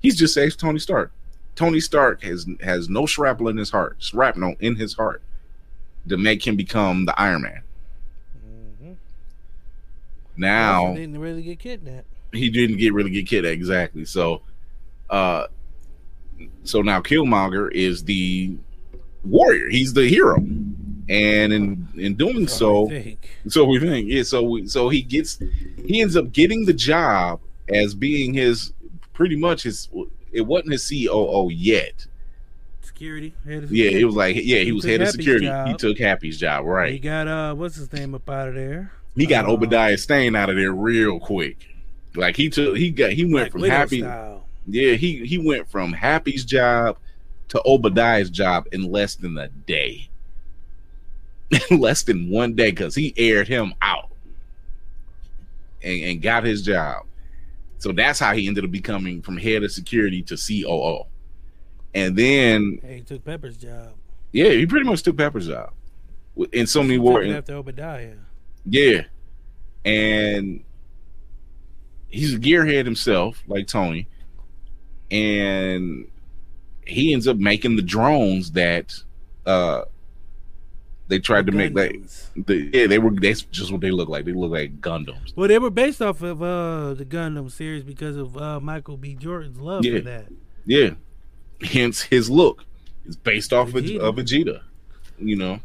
[0.00, 1.12] He's just saves Tony Stark.
[1.56, 5.22] Tony Stark has has no shrapnel in his heart, shrapnel in his heart,
[6.08, 7.62] to make him become the Iron Man.
[10.36, 12.06] Now he didn't really get kidnapped.
[12.32, 14.04] he didn't get really get kidnapped exactly.
[14.04, 14.42] So,
[15.10, 15.48] uh,
[16.64, 18.56] so now Killmonger is the
[19.24, 19.68] warrior.
[19.68, 22.90] He's the hero, and in in doing so,
[23.48, 24.22] so we think yeah.
[24.22, 25.38] So we, so he gets
[25.86, 28.72] he ends up getting the job as being his
[29.20, 29.86] pretty much his.
[30.32, 32.06] It wasn't his COO yet.
[32.80, 33.34] Security.
[33.46, 34.00] Yeah, security.
[34.00, 35.46] it was like yeah, he was head of security.
[35.66, 36.90] He took Happy's job, right?
[36.90, 38.92] He got uh, what's his name up out of there?
[39.14, 41.58] He got Uh, Obadiah Stane out of there real quick.
[42.14, 44.00] Like he took he got he went Black from Widow Happy.
[44.00, 44.44] style.
[44.66, 46.96] Yeah, he he went from Happy's job
[47.48, 50.08] to Obadiah's job in less than a day.
[51.70, 54.08] less than one day because he aired him out
[55.82, 57.04] and, and got his job.
[57.80, 61.04] So that's how he ended up becoming from head of security to COO.
[61.94, 63.94] And then, Hey, he took Pepper's job.
[64.32, 65.72] yeah, he pretty much took Pepper's job
[66.52, 67.30] in so many words.
[67.32, 68.14] after Obadiah.
[68.64, 69.02] Yeah.
[69.84, 70.62] And
[72.08, 74.06] he's a gearhead himself, like Tony.
[75.10, 76.06] And
[76.86, 78.94] he ends up making the drones that
[79.46, 79.82] uh
[81.10, 82.00] they tried to make like
[82.46, 85.48] the yeah they were that's just what they look like they look like gundams Well,
[85.48, 89.14] they were based off of uh the Gundam series because of uh Michael B.
[89.14, 89.98] Jordan's love Yeah.
[89.98, 90.26] for that.
[90.64, 90.90] yeah
[91.62, 92.64] hence his look
[93.06, 93.98] is based off of, Vegeta.
[94.00, 94.62] of vegeta
[95.18, 95.60] you know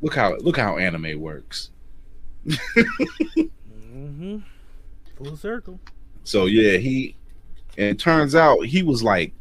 [0.00, 1.70] look how look how anime works
[3.94, 4.38] Mm-hmm.
[5.16, 5.78] Full circle.
[6.24, 7.14] so yeah he
[7.76, 9.32] and it turns out he was like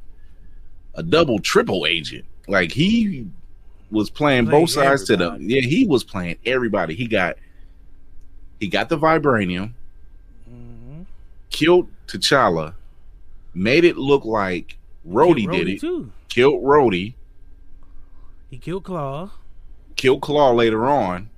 [0.96, 3.28] a double triple agent like he
[3.92, 5.46] was playing Playing both sides to everybody.
[5.48, 7.36] the yeah he was playing everybody he got
[8.60, 9.74] he got the vibranium
[10.50, 11.02] Mm-hmm.
[11.50, 12.74] killed T'Challa,
[13.54, 14.78] made it look like
[15.08, 16.12] Rhodey did it, too.
[16.30, 17.14] killed Rhodey,
[18.50, 19.30] He killed Claw.
[19.96, 21.30] killed Claw later on,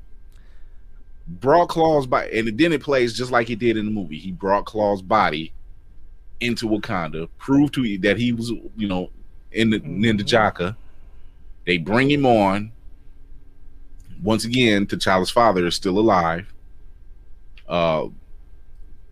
[1.27, 4.17] brought Claw's body, and then it plays just like he did in the movie.
[4.17, 5.53] He brought Claw's body
[6.39, 9.09] into Wakanda, proved to you that he was, you know,
[9.51, 10.75] in the in the Jaka.
[11.65, 12.71] They bring him on.
[14.21, 16.53] Once again, T'Challa's father is still alive.
[17.67, 18.07] Uh,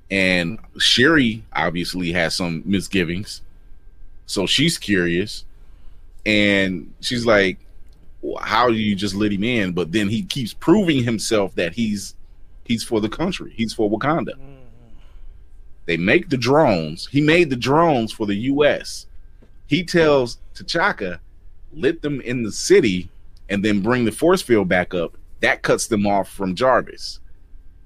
[0.09, 3.41] and Shuri obviously has some misgivings,
[4.25, 5.45] so she's curious,
[6.25, 7.59] and she's like,
[8.41, 12.15] "How do you just let him in?" But then he keeps proving himself that he's
[12.65, 14.33] he's for the country, he's for Wakanda.
[15.85, 17.07] They make the drones.
[17.07, 19.07] He made the drones for the U.S.
[19.67, 21.19] He tells T'Chaka,
[21.73, 23.09] "Let them in the city,
[23.49, 27.19] and then bring the force field back up." That cuts them off from Jarvis,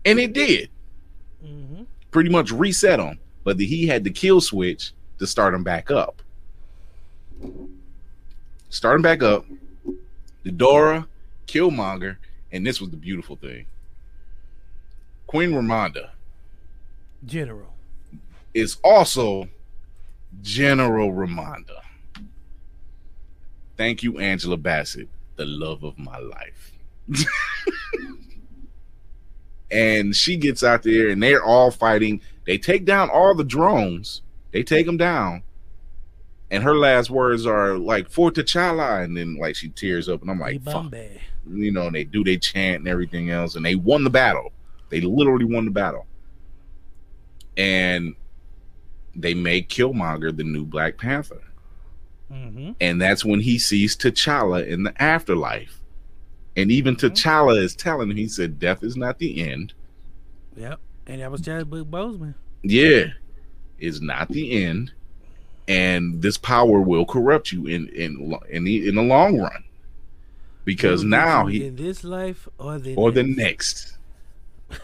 [0.03, 0.69] and it did
[1.43, 1.83] Mm-hmm.
[2.11, 3.19] pretty much reset them.
[3.43, 6.21] but he had the kill switch to start them back up.
[8.69, 9.45] Start him back up.
[10.43, 11.07] The Dora,
[11.47, 12.17] Killmonger,
[12.51, 13.65] and this was the beautiful thing.
[15.27, 16.09] Queen Ramonda
[17.25, 17.73] General.
[18.53, 19.47] is also
[20.41, 21.81] General Ramonda.
[23.77, 26.71] Thank you, Angela Bassett, the love of my life.
[29.71, 32.21] and she gets out there and they're all fighting.
[32.45, 34.21] They take down all the drones.
[34.51, 35.43] They take them down.
[36.51, 40.29] And her last words are like for T'Challa, and then like she tears up, and
[40.29, 40.91] I'm like, fuck,
[41.51, 44.53] you know, and they do they chant and everything else, and they won the battle.
[44.89, 46.05] They literally won the battle.
[47.57, 48.15] And
[49.15, 51.41] they make Killmonger the new Black Panther.
[52.31, 52.71] Mm-hmm.
[52.81, 55.79] And that's when he sees T'Challa in the afterlife.
[56.57, 59.73] And even T'Challa is telling him, he said, Death is not the end.
[60.55, 60.79] Yep.
[61.07, 62.33] And that was Chadwick Boseman.
[62.63, 63.07] Yeah,
[63.79, 64.91] is not the end.
[65.67, 69.63] And this power will corrupt you in in in the in the long run.
[70.63, 73.97] Because now he in this life or the or the next?
[74.69, 74.79] next.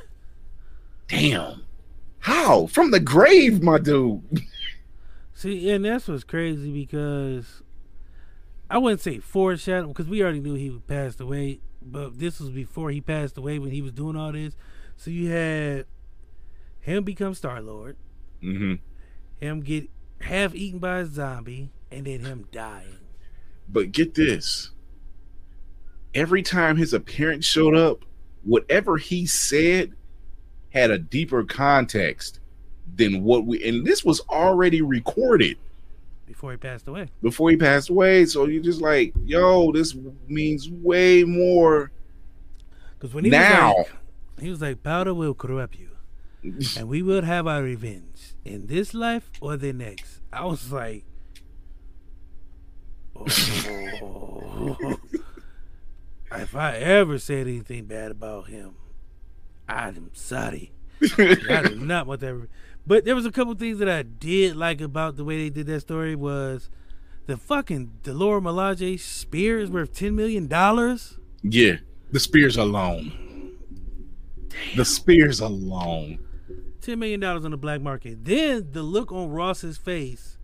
[1.08, 1.64] Damn.
[2.20, 2.68] How?
[2.68, 4.22] From the grave, my dude.
[5.42, 7.64] See, and that's what's crazy because
[8.70, 12.92] I wouldn't say foreshadow because we already knew he passed away, but this was before
[12.92, 14.56] he passed away when he was doing all this.
[14.98, 15.86] So you had
[16.80, 17.98] him become Star Lord,
[18.44, 18.76] Mm-hmm.
[19.44, 19.90] him get
[20.20, 23.00] half eaten by a zombie, and then him dying.
[23.68, 24.70] But get this.
[26.14, 28.06] Every time his appearance showed up,
[28.44, 29.94] whatever he said
[30.70, 32.41] had a deeper context
[32.96, 35.58] than what we and this was already recorded
[36.28, 37.10] Before he passed away.
[37.22, 38.26] before he passed away.
[38.26, 39.96] So you're just like, yo, this
[40.28, 41.92] means way more
[43.00, 43.74] Because when he now.
[43.74, 45.90] was like, he was like, powder will corrupt you,
[46.78, 50.22] and we will have our revenge in this life or the next.
[50.34, 51.06] I was like,
[53.16, 54.98] oh.
[56.32, 58.76] if I ever said anything bad about him,
[59.68, 60.72] I'm sorry.
[61.18, 62.48] I do not want that.
[62.86, 65.68] But there was a couple things that I did like about the way they did
[65.68, 66.70] that story was
[67.28, 71.18] the fucking Delora Milaje spear is worth ten million dollars.
[71.44, 71.78] Yeah,
[72.12, 73.14] the spears alone.
[74.76, 76.20] The spears alone.
[76.82, 78.26] ten million dollars on the black market.
[78.26, 80.38] Then the look on Ross's face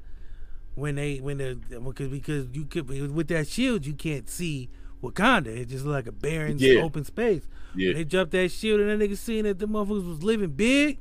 [0.76, 4.70] when they when the because because you could with that shield you can't see
[5.02, 5.48] Wakanda.
[5.48, 6.82] It just like a barren Yeah.
[6.82, 7.48] open space.
[7.76, 7.94] Yeah.
[7.94, 11.00] They dropped that shield and that nigga seen that the motherfuckers was living big.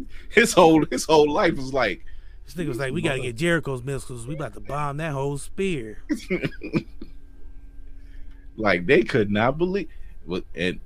[0.30, 2.04] His whole his whole life was like
[2.46, 4.26] This nigga was like, we gotta get Jericho's missiles.
[4.26, 6.02] We about to bomb that whole spear.
[8.56, 9.88] like they could not believe
[10.54, 10.80] and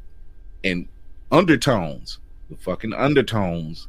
[0.64, 0.88] and
[1.30, 2.18] undertones
[2.50, 3.88] the fucking undertones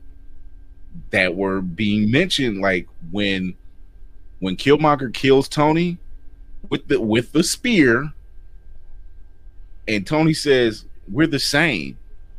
[1.11, 3.55] that were being mentioned like when
[4.39, 5.97] when Killmonger kills Tony
[6.69, 8.11] with the with the spear
[9.87, 11.97] and Tony says we're the same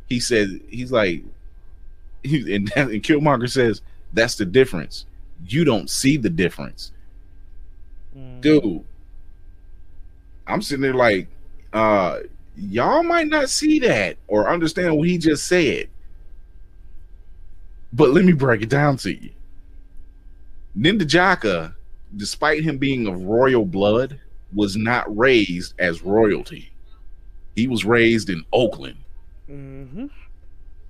[0.09, 1.23] he says, he's like
[2.23, 3.81] he, and, and Killmonger says
[4.13, 5.05] that's the difference
[5.47, 6.91] you don't see the difference
[8.41, 8.83] dude
[10.47, 11.27] I'm sitting there like,
[11.73, 12.21] uh,
[12.57, 15.89] y'all might not see that or understand what he just said.
[17.93, 19.29] But let me break it down to you.
[20.75, 21.75] N'Jadaka,
[22.17, 24.19] despite him being of royal blood,
[24.53, 26.71] was not raised as royalty.
[27.55, 28.97] He was raised in Oakland,
[29.49, 30.07] Mm-hmm.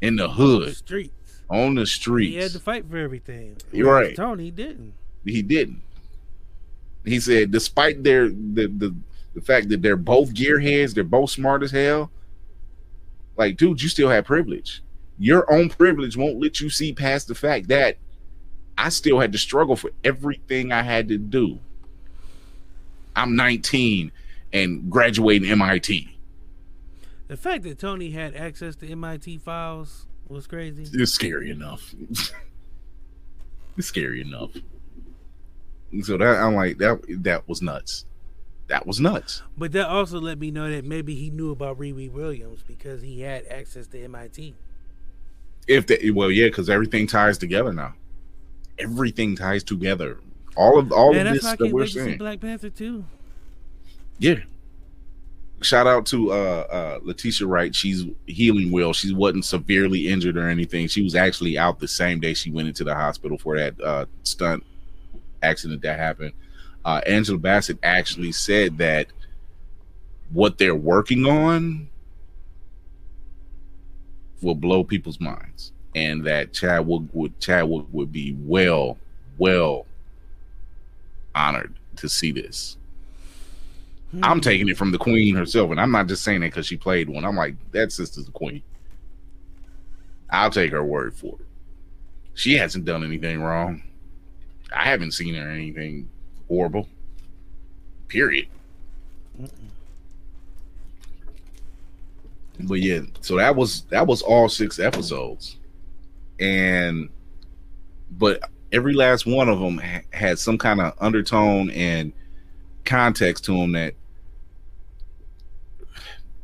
[0.01, 1.13] in the hood, Streets.
[1.49, 2.35] On the streets.
[2.35, 3.57] He had to fight for everything.
[3.71, 4.15] You're right.
[4.15, 4.93] Tony didn't.
[5.25, 5.81] He didn't.
[7.05, 8.95] He said, despite their the the
[9.33, 12.11] the fact that they're both gearheads, they're both smart as hell.
[13.37, 14.81] Like, dude, you still have privilege.
[15.17, 17.97] Your own privilege won't let you see past the fact that
[18.77, 21.59] I still had to struggle for everything I had to do.
[23.15, 24.11] I'm 19
[24.53, 26.17] and graduating MIT.
[27.27, 30.85] The fact that Tony had access to MIT files was crazy.
[30.93, 31.93] It's scary enough.
[33.77, 34.51] it's scary enough.
[36.03, 38.05] So that I'm like that that was nuts.
[38.67, 39.41] That was nuts.
[39.57, 43.21] But that also let me know that maybe he knew about Riri Williams because he
[43.21, 44.55] had access to MIT.
[45.67, 47.95] If the well, yeah, because everything ties together now.
[48.77, 50.19] Everything ties together.
[50.55, 52.17] All of all Man, of this that we're wait to see seeing.
[52.17, 53.05] Black Panther too.
[54.19, 54.39] Yeah.
[55.61, 57.75] Shout out to uh uh Letitia Wright.
[57.75, 58.93] She's healing well.
[58.93, 60.87] She wasn't severely injured or anything.
[60.87, 64.05] She was actually out the same day she went into the hospital for that uh
[64.23, 64.63] stunt
[65.43, 66.31] accident that happened.
[66.85, 69.07] Uh Angela Bassett actually said that
[70.31, 71.89] what they're working on
[74.41, 78.97] will blow people's minds and that Chadwick would Chadwick would be well
[79.37, 79.85] well
[81.35, 82.77] honored to see this.
[84.23, 86.77] I'm taking it from the queen herself, and I'm not just saying that because she
[86.77, 87.25] played one.
[87.25, 88.63] I'm like, that sister's the queen.
[90.29, 91.45] I'll take her word for it.
[92.33, 93.83] She hasn't done anything wrong.
[94.75, 96.09] I haven't seen her anything
[96.47, 96.87] horrible.
[98.07, 98.47] Period.
[102.61, 105.57] But yeah, so that was that was all six episodes,
[106.39, 107.09] and
[108.11, 112.11] but every last one of them ha- had some kind of undertone and
[112.83, 113.93] context to them that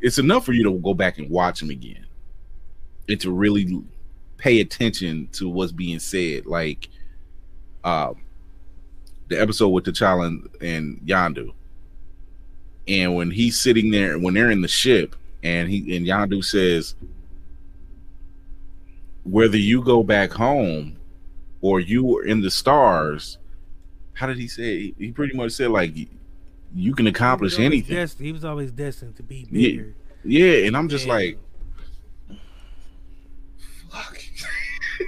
[0.05, 2.05] it's enough for you to go back and watch them again
[3.09, 3.81] and to really
[4.37, 6.45] pay attention to what's being said.
[6.45, 6.89] Like
[7.83, 8.21] um
[9.29, 11.51] the episode with T'Challa and, and Yondu
[12.87, 16.93] and when he's sitting there when they're in the ship and he and Yondu says
[19.23, 20.97] whether you go back home
[21.61, 23.39] or you were in the stars
[24.13, 25.95] how did he say he pretty much said like
[26.77, 29.95] you can accomplish He anything dest- he was always destined to be yeah, bigger.
[30.25, 31.13] yeah and i'm just Yeah.
[31.13, 31.39] like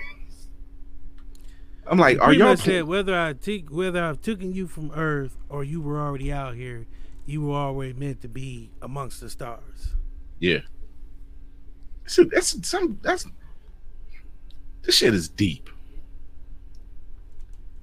[1.88, 5.64] i'm like are y'all said whether I take whether I've taken you from Earth or
[5.64, 6.86] you were already out here,
[7.26, 9.96] you were already meant to be amongst the stars.
[10.40, 10.60] yeah
[12.06, 13.26] so that's some that's
[14.84, 15.70] this shit is deep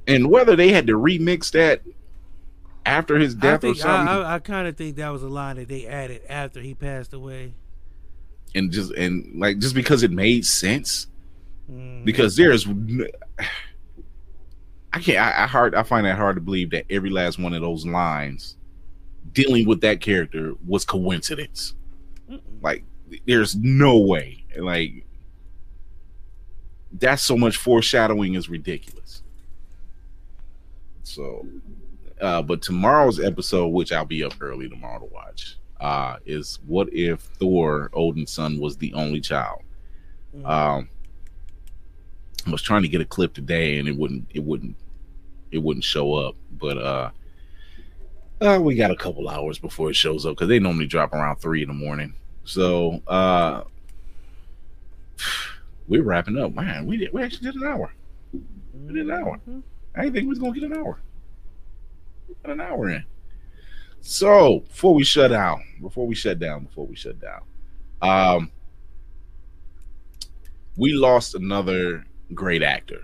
[0.06, 1.82] and whether they had to remix that
[2.86, 5.56] after his death or something I, I, I kind of think that was a line
[5.56, 7.54] that they added after he passed away.
[8.54, 11.06] and just and like just because it made sense?
[11.70, 12.04] Mm.
[12.04, 12.66] because there's
[14.92, 17.54] I can't I, I hard i find that hard to believe that every last one
[17.54, 18.56] of those lines
[19.32, 21.74] dealing with that character was coincidence.
[22.62, 22.84] Like
[23.26, 24.44] there's no way.
[24.56, 25.04] Like
[26.92, 29.22] that's so much foreshadowing is ridiculous.
[31.02, 31.46] So
[32.24, 36.92] uh but tomorrow's episode which i'll be up early tomorrow to watch uh is what
[36.92, 39.62] if thor odin's son was the only child
[40.44, 40.88] um
[42.46, 44.76] I was trying to get a clip today and it wouldn't it wouldn't
[45.50, 46.36] it wouldn't show up.
[46.52, 47.10] But uh
[48.40, 51.36] uh we got a couple hours before it shows up because they normally drop around
[51.36, 52.14] three in the morning.
[52.44, 53.62] So uh
[55.88, 56.52] we're wrapping up.
[56.54, 57.92] Man, we did we actually did an hour.
[58.32, 59.40] We did an hour.
[59.94, 61.00] I didn't think we was gonna get an hour.
[62.42, 63.04] Got an hour in.
[64.00, 67.42] So before we shut out, before we shut down, before we shut down,
[68.02, 68.50] um
[70.76, 72.04] we lost another
[72.34, 73.00] great actor.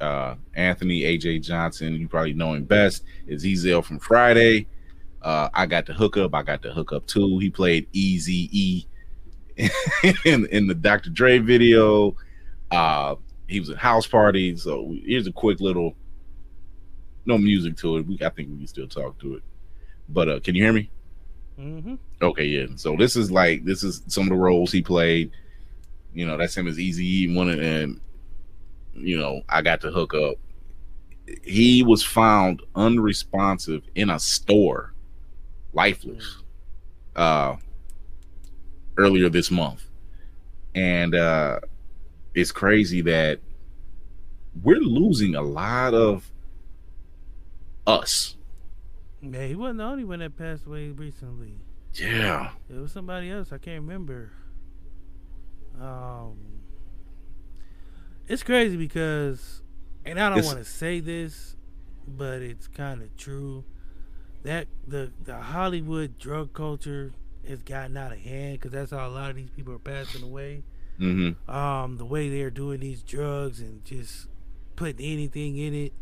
[0.00, 4.68] Uh, Anthony AJ Johnson, you probably know him best, is Ezal from Friday.
[5.22, 6.34] Uh, I got the hookup.
[6.34, 7.38] I got the hookup too.
[7.38, 8.86] He played Easy E
[10.24, 11.10] in, in the Dr.
[11.10, 12.16] Dre video.
[12.70, 13.16] Uh,
[13.48, 14.56] he was at House Party.
[14.56, 15.96] So here's a quick little,
[17.26, 18.06] no music to it.
[18.06, 19.42] We, I think we can still talk to it.
[20.08, 20.90] But uh, can you hear me?
[21.58, 21.96] Mm-hmm.
[22.22, 22.66] Okay, yeah.
[22.76, 25.30] So this is like this is some of the roles he played.
[26.14, 28.00] You know, that's him as Eazy one of and
[28.94, 30.36] you know, I got to hook up.
[31.42, 34.94] He was found unresponsive in a store
[35.72, 36.38] lifeless
[37.14, 37.56] uh,
[38.96, 39.84] earlier this month,
[40.74, 41.60] and uh,
[42.34, 43.40] it's crazy that
[44.62, 46.28] we're losing a lot of
[47.88, 48.36] us.
[49.20, 51.54] Yeah, he wasn't the only one that passed away recently.
[51.94, 53.52] Yeah, it was somebody else.
[53.52, 54.30] I can't remember.
[55.80, 56.36] Um,
[58.28, 59.62] it's crazy because,
[60.04, 61.56] and I don't want to say this,
[62.06, 63.64] but it's kind of true.
[64.44, 67.12] That the the Hollywood drug culture
[67.48, 70.22] has gotten out of hand because that's how a lot of these people are passing
[70.22, 70.62] away.
[71.00, 71.50] Mm-hmm.
[71.50, 74.28] Um, the way they're doing these drugs and just
[74.76, 75.92] putting anything in it,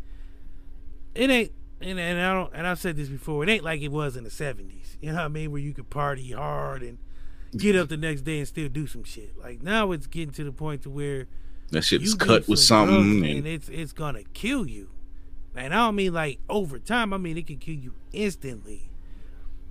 [1.15, 1.53] it ain't.
[1.81, 2.53] And, and I don't.
[2.55, 3.43] And I've said this before.
[3.45, 4.97] It ain't like it was in the seventies.
[5.01, 5.53] You know what I mean?
[5.53, 6.99] Where you could party hard and
[7.57, 9.39] get up the next day and still do some shit.
[9.39, 11.27] Like now, it's getting to the point to where
[11.71, 14.91] that shit's you cut with something, and, and it's it's gonna kill you.
[15.55, 17.13] And I don't mean like over time.
[17.13, 18.91] I mean it can kill you instantly.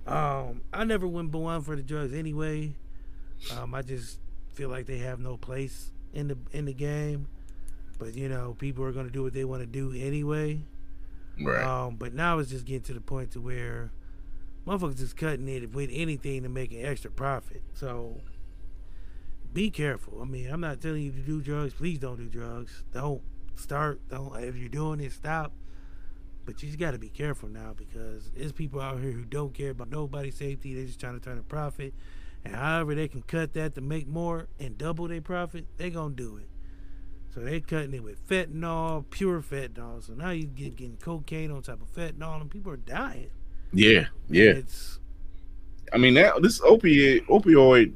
[0.06, 2.74] Um, I never went one for the drugs anyway.
[3.56, 4.20] Um, I just
[4.52, 7.28] feel like they have no place in the in the game.
[7.98, 10.60] But you know, people are gonna do what they want to do anyway.
[11.40, 11.64] Right?
[11.64, 13.92] Um, but now it's just getting to the point to where
[14.66, 17.62] motherfuckers is cutting it with anything to make an extra profit.
[17.74, 18.20] So
[19.52, 20.20] be careful.
[20.20, 21.72] I mean, I'm not telling you to do drugs.
[21.74, 22.84] Please don't do drugs.
[22.92, 23.22] Don't
[23.54, 24.00] start.
[24.08, 25.52] Don't if you're doing it, stop.
[26.44, 29.52] But you just got to be careful now because there's people out here who don't
[29.52, 30.74] care about nobody's safety.
[30.74, 31.92] They're just trying to turn a profit,
[32.44, 36.14] and however they can cut that to make more and double their profit, they gonna
[36.14, 36.48] do it.
[37.36, 40.02] So they're cutting it with fentanyl, pure fentanyl.
[40.02, 43.28] So now you get getting cocaine on top of fentanyl, and people are dying.
[43.74, 44.52] yeah, yeah.
[44.52, 44.98] It's
[45.92, 47.92] I mean, that this opioid opioid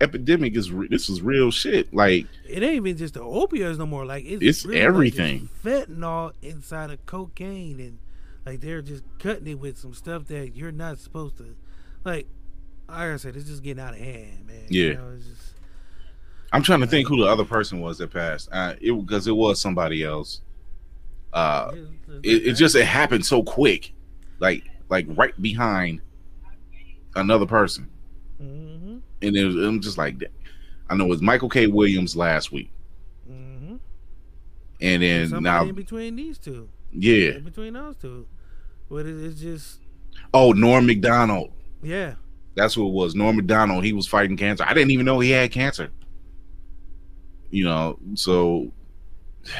[0.00, 1.92] epidemic is re- this is real shit.
[1.92, 4.06] Like, it ain't even just the opioids no more.
[4.06, 5.48] Like it's, It's really like everything.
[5.62, 7.98] fentanyl inside of cocaine, and
[8.46, 11.56] like they're just cutting it with some stuff that you're not supposed to.
[12.04, 12.26] Like,
[12.88, 14.64] like I said, it's just getting out of hand, man.
[14.70, 14.84] Yeah.
[14.84, 15.52] You know, it's just,
[16.52, 18.48] I'm trying to think who the other person was that passed.
[18.52, 20.42] Uh, it because it was somebody else.
[21.32, 21.72] Uh,
[22.22, 23.92] it, it just it happened so quick,
[24.38, 26.02] like like right behind
[27.16, 27.88] another person,
[28.38, 30.22] hmm and it was, I'm just like,
[30.90, 31.66] I know it was Michael K.
[31.68, 32.70] Williams last week,
[33.26, 33.76] hmm
[34.80, 37.36] and then somebody now, in between these two, yeah.
[37.36, 38.26] in between those two,
[38.90, 39.78] but it, it's just
[40.34, 41.52] Oh, Norm Macdonald.
[41.82, 42.14] yeah.
[42.54, 43.14] That's what it was.
[43.14, 44.64] Norm Macdonald, He was fighting cancer.
[44.66, 45.90] I didn't even know he had cancer.
[47.52, 48.72] You know, so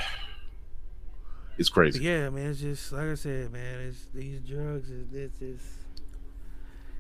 [1.59, 2.03] it's crazy.
[2.03, 3.81] yeah, man, it's just like I said, man.
[3.81, 4.91] It's these drugs.
[4.91, 5.65] It's it's it's,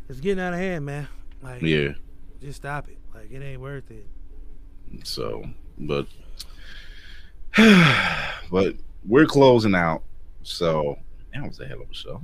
[0.09, 1.09] it's getting out of hand, man.
[1.43, 1.95] Like Yeah.
[2.41, 2.99] just stop it.
[3.15, 4.07] Like it ain't worth it.
[5.05, 5.43] So,
[5.79, 6.07] but
[8.51, 8.77] but
[9.07, 10.03] we're closing out.
[10.43, 10.99] So
[11.33, 12.23] that was a hell of a show.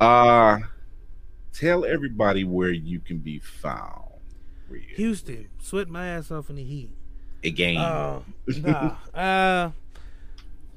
[0.00, 0.58] Uh
[1.52, 4.00] tell everybody where you can be found.
[4.96, 6.90] Houston, sweat my ass off in the heat.
[7.44, 7.74] Again.
[8.46, 8.96] Nah.
[9.14, 9.70] Uh,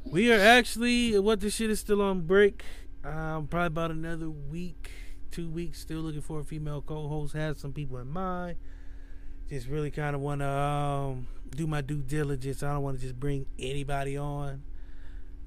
[0.06, 2.64] we are actually what the shit is still on break.
[3.04, 4.92] Um, probably about another week,
[5.32, 5.80] two weeks.
[5.80, 7.34] Still looking for a female co-host.
[7.34, 8.58] Have some people in mind.
[9.50, 12.64] Just really kind of want to um, do my due diligence.
[12.64, 14.64] I don't want to just bring anybody on.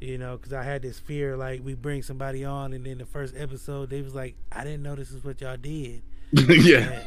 [0.01, 3.05] You know, because I had this fear like we bring somebody on, and then the
[3.05, 6.03] first episode they was like, "I didn't know this is what y'all did."
[6.49, 7.01] yeah.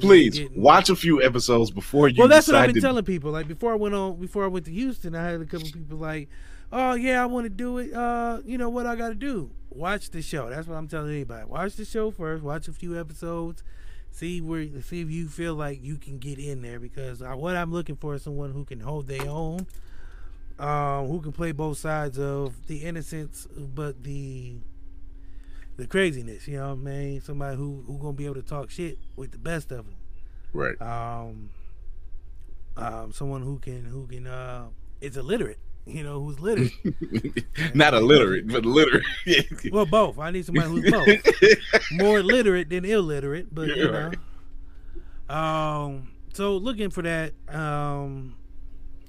[0.00, 3.04] Please getting- watch a few episodes before you well, that's what I've been to telling
[3.04, 3.30] people.
[3.30, 5.98] Like before I went on, before I went to Houston, I had a couple people
[5.98, 6.28] like,
[6.72, 7.92] "Oh yeah, I want to do it.
[7.92, 9.50] Uh, you know what I got to do?
[9.70, 11.46] Watch the show." That's what I'm telling anybody.
[11.46, 12.42] Watch the show first.
[12.42, 13.62] Watch a few episodes.
[14.10, 17.56] See where, see if you feel like you can get in there because I, what
[17.56, 19.66] I'm looking for is someone who can hold their own,
[20.58, 24.56] um, who can play both sides of the innocence, but the
[25.76, 26.46] the craziness.
[26.48, 27.20] You know what I mean?
[27.20, 29.96] Somebody who who gonna be able to talk shit with the best of them
[30.52, 30.80] Right.
[30.82, 31.50] um,
[32.76, 34.66] um, someone who can who can uh,
[35.00, 35.58] is illiterate.
[35.86, 36.72] You know, who's literate.
[37.74, 39.04] Not illiterate, but literate.
[39.72, 40.18] well, both.
[40.18, 41.18] I need somebody who's both.
[41.90, 44.12] More literate than illiterate, but you Yeah,
[45.28, 45.34] know.
[45.34, 47.32] Um, so looking for that.
[47.48, 48.36] Um,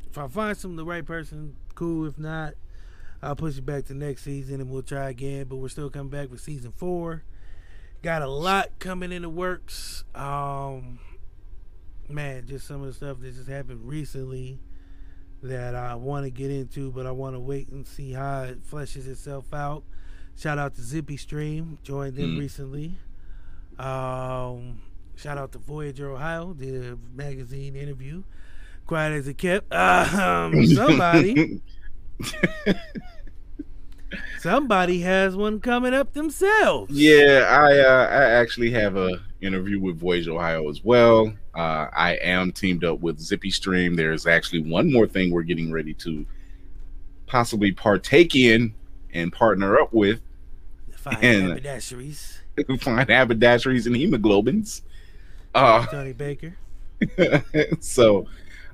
[0.09, 2.07] if I find some the right person, cool.
[2.07, 2.53] If not,
[3.23, 5.45] I'll push it back to next season and we'll try again.
[5.47, 7.23] But we're still coming back with season four.
[8.01, 10.03] Got a lot coming in the works.
[10.13, 10.99] Um,
[12.09, 14.59] man, just some of the stuff that just happened recently
[15.41, 18.61] that I want to get into, but I want to wait and see how it
[18.69, 19.83] fleshes itself out.
[20.37, 22.39] Shout out to Zippy Stream, joined them Mm.
[22.39, 22.97] recently.
[23.79, 24.81] Um,
[25.15, 28.23] shout out to Voyager Ohio, did a magazine interview.
[28.85, 29.71] Quiet as it kept.
[29.73, 31.61] Um, somebody.
[34.39, 36.91] Somebody has one coming up themselves.
[36.93, 41.33] Yeah, I uh, I actually have a interview with Voyage Ohio as well.
[41.55, 43.95] Uh, I am teamed up with Zippy Stream.
[43.95, 46.25] There's actually one more thing we're getting ready to
[47.27, 48.73] possibly partake in
[49.13, 50.19] and partner up with.
[50.95, 52.37] Fine And- haberdasheries.
[52.79, 54.81] Find haberdasheries and hemoglobins.
[55.55, 56.55] Uh, Tony Baker.
[57.79, 58.27] so,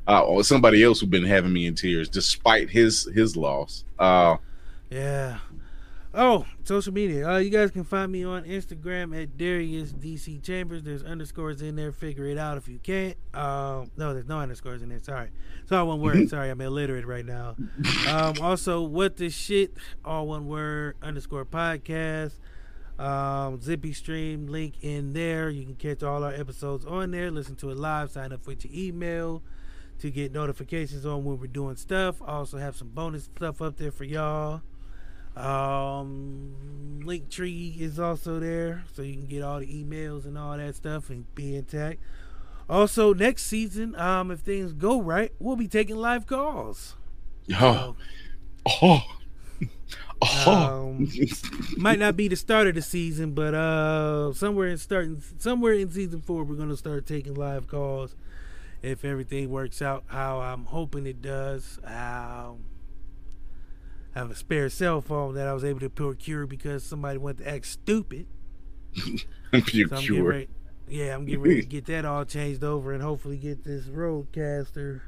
[0.07, 3.83] uh, or somebody else who's been having me in tears despite his his loss.
[3.97, 4.37] Uh,
[4.89, 5.39] Yeah.
[6.11, 7.29] Oh, social media.
[7.29, 10.81] Uh, you guys can find me on Instagram at Darius DC Chambers.
[10.81, 11.91] There's underscores in there.
[11.91, 13.15] Figure it out if you can't.
[13.35, 14.99] Um, no, there's no underscores in there.
[14.99, 15.29] Sorry.
[15.61, 16.27] It's all one word.
[16.29, 17.55] Sorry, I'm illiterate right now.
[18.07, 19.73] Um, also, what the shit?
[20.03, 22.33] All one word underscore podcast.
[22.97, 25.51] Um, Zippy Stream link in there.
[25.51, 27.29] You can catch all our episodes on there.
[27.29, 28.09] Listen to it live.
[28.09, 29.43] Sign up with your email
[29.99, 32.19] to get notifications on when we're doing stuff.
[32.25, 34.63] Also have some bonus stuff up there for y'all.
[35.35, 40.75] Um, Linktree is also there, so you can get all the emails and all that
[40.75, 41.99] stuff and be intact.
[42.69, 46.95] Also, next season, um, if things go right, we'll be taking live calls.
[47.55, 47.95] oh,
[48.81, 49.01] oh,
[50.21, 50.89] oh.
[50.91, 51.07] Um,
[51.77, 55.89] might not be the start of the season, but uh, somewhere in starting somewhere in
[55.89, 58.15] season four, we're gonna start taking live calls
[58.81, 61.79] if everything works out how I'm hoping it does.
[61.83, 62.59] Um,
[64.15, 67.39] I have a spare cell phone that I was able to procure because somebody went
[67.39, 68.27] to act stupid.
[69.53, 70.45] I'm So
[70.87, 75.01] yeah, I'm getting ready to get that all changed over and hopefully get this roadcaster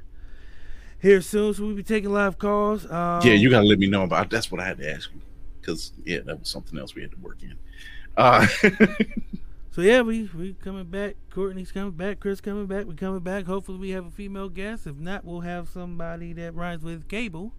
[1.00, 1.54] here soon.
[1.54, 2.86] So we'll be taking live calls.
[2.86, 4.30] Um, yeah, you gotta let me know about.
[4.30, 5.22] That's what I had to ask you
[5.60, 7.58] because yeah, that was something else we had to work in.
[8.16, 8.46] Uh,
[9.74, 11.16] So yeah, we we coming back.
[11.30, 12.20] Courtney's coming back.
[12.20, 12.86] Chris coming back.
[12.88, 13.46] We coming back.
[13.46, 14.86] Hopefully we have a female guest.
[14.86, 17.54] If not, we'll have somebody that rhymes with cable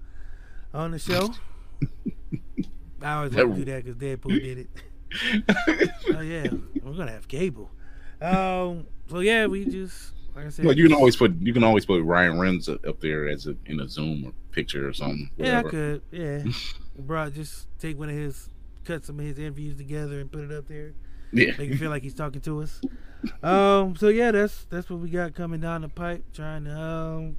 [0.75, 1.35] on the show.
[3.03, 4.69] I always want to do that because Deadpool did it.
[6.15, 6.49] oh yeah,
[6.83, 7.71] we're gonna have cable.
[8.21, 8.87] Um.
[9.09, 10.65] So yeah, we just like I said.
[10.65, 13.57] well, you can always put you can always put Ryan Reynolds up there as a,
[13.67, 15.31] in a Zoom or picture or something.
[15.37, 16.03] Yeah, I could.
[16.11, 16.45] Yeah,
[16.99, 18.49] bro, just take one of his,
[18.85, 20.95] cut some of his interviews together and put it up there.
[21.33, 21.53] Yeah.
[21.59, 22.81] make it feel like he's talking to us.
[23.43, 23.97] Um.
[23.97, 26.25] So yeah, that's that's what we got coming down the pipe.
[26.33, 27.37] Trying to um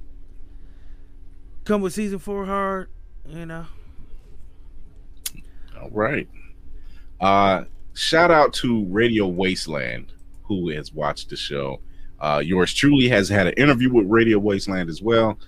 [1.64, 2.88] come with season four hard.
[3.26, 3.66] You know.
[5.80, 6.28] All right.
[7.20, 7.64] Uh,
[7.94, 10.12] shout out to Radio Wasteland
[10.44, 11.80] who has watched the show.
[12.20, 15.38] Uh, yours truly has had an interview with Radio Wasteland as well,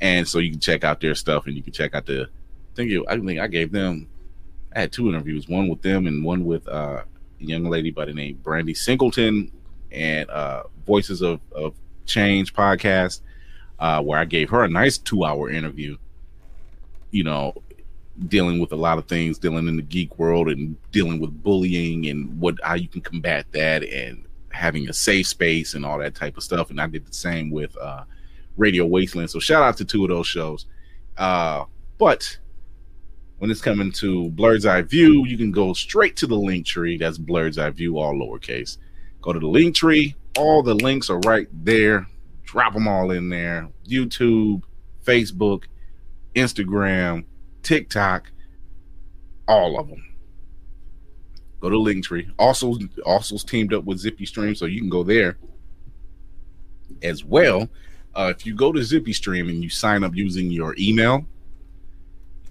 [0.00, 2.22] and so you can check out their stuff and you can check out the.
[2.22, 4.08] I think you, I think I gave them.
[4.74, 8.04] I had two interviews, one with them and one with uh, a young lady by
[8.04, 9.50] the name Brandy Singleton,
[9.92, 11.74] and uh, Voices of, of
[12.06, 13.20] Change podcast,
[13.78, 15.96] uh, where I gave her a nice two-hour interview.
[17.14, 17.54] You know,
[18.26, 22.06] dealing with a lot of things, dealing in the geek world and dealing with bullying
[22.06, 26.14] and what how you can combat that and having a safe space and all that
[26.14, 26.70] type of stuff.
[26.70, 28.04] And I did the same with uh,
[28.56, 29.30] Radio Wasteland.
[29.30, 30.66] So shout out to two of those shows.
[31.16, 31.64] Uh,
[31.98, 32.38] but
[33.38, 36.96] when it's coming to Blerd's Eye View, you can go straight to the link tree.
[36.96, 38.78] That's Blerd's Eye View, all lowercase.
[39.22, 40.14] Go to the link tree.
[40.36, 42.06] All the links are right there.
[42.44, 43.68] Drop them all in there.
[43.86, 44.62] YouTube,
[45.04, 45.64] Facebook,
[46.34, 47.24] Instagram,
[47.62, 48.30] TikTok,
[49.48, 50.02] all of them.
[51.60, 52.30] Go to Linktree.
[52.38, 55.38] Also, also's teamed up with Zippy Stream, so you can go there
[57.02, 57.68] as well.
[58.14, 61.24] Uh, if you go to Zippy Stream and you sign up using your email,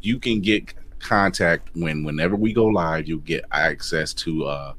[0.02, 3.08] you can get contact when whenever we go live.
[3.08, 4.74] You'll get access to uh,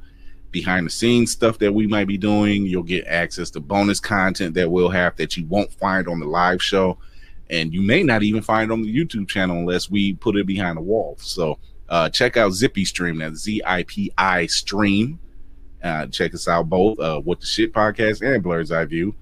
[0.50, 2.66] behind the scenes stuff that we might be doing.
[2.66, 6.26] You'll get access to bonus content that we'll have that you won't find on the
[6.26, 6.98] live show
[7.54, 10.46] and you may not even find it on the YouTube channel unless we put it
[10.46, 11.16] behind the wall.
[11.18, 11.58] So
[11.88, 15.18] uh, check out Zippy Stream, that's Z I P I Stream.
[15.82, 19.14] Uh, check us out both, uh, What the Shit podcast and Blerd's Eye View.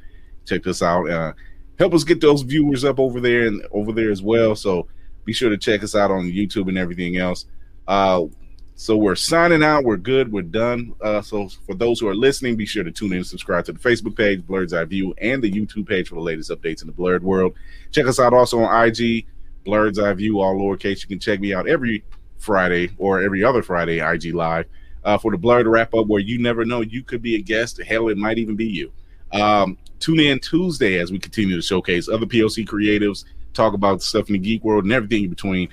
[0.46, 1.10] Check us out.
[1.10, 1.32] Uh,
[1.78, 4.54] help us get those viewers up over there and over there as well.
[4.54, 4.86] So
[5.24, 7.46] be sure to check us out on YouTube and everything else.
[7.88, 8.26] Uh,
[8.74, 9.84] so we're signing out.
[9.84, 10.32] We're good.
[10.32, 10.94] We're done.
[11.00, 13.72] Uh, so for those who are listening, be sure to tune in and subscribe to
[13.72, 16.86] the Facebook page, Blerd's Eye View, and the YouTube page for the latest updates in
[16.86, 17.54] the blerd world.
[17.90, 19.26] Check us out also on IG,
[19.64, 21.02] Blerd's Eye View, all lowercase.
[21.02, 22.02] You can check me out every
[22.38, 24.66] Friday or every other Friday, IG Live,
[25.04, 27.80] uh, for the blerd wrap up where you never know you could be a guest.
[27.82, 28.92] Hell, it might even be you.
[29.32, 33.24] Um, tune in Tuesday as we continue to showcase other POC creatives,
[33.54, 35.68] talk about stuff in the geek world and everything in between.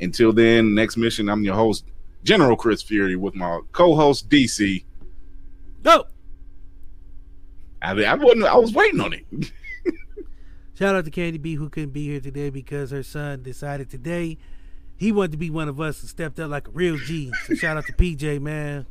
[0.00, 1.84] Until then, next mission, I'm your host,
[2.24, 4.84] General Chris Fury, with my co-host DC.
[5.82, 6.04] Go.
[7.80, 8.44] I, I wasn't.
[8.44, 9.24] I was waiting on it.
[10.74, 14.38] Shout out to Candy B who couldn't be here today because her son decided today
[14.96, 17.32] he wanted to be one of us and stepped up like a real G.
[17.46, 18.86] So shout out to PJ, man.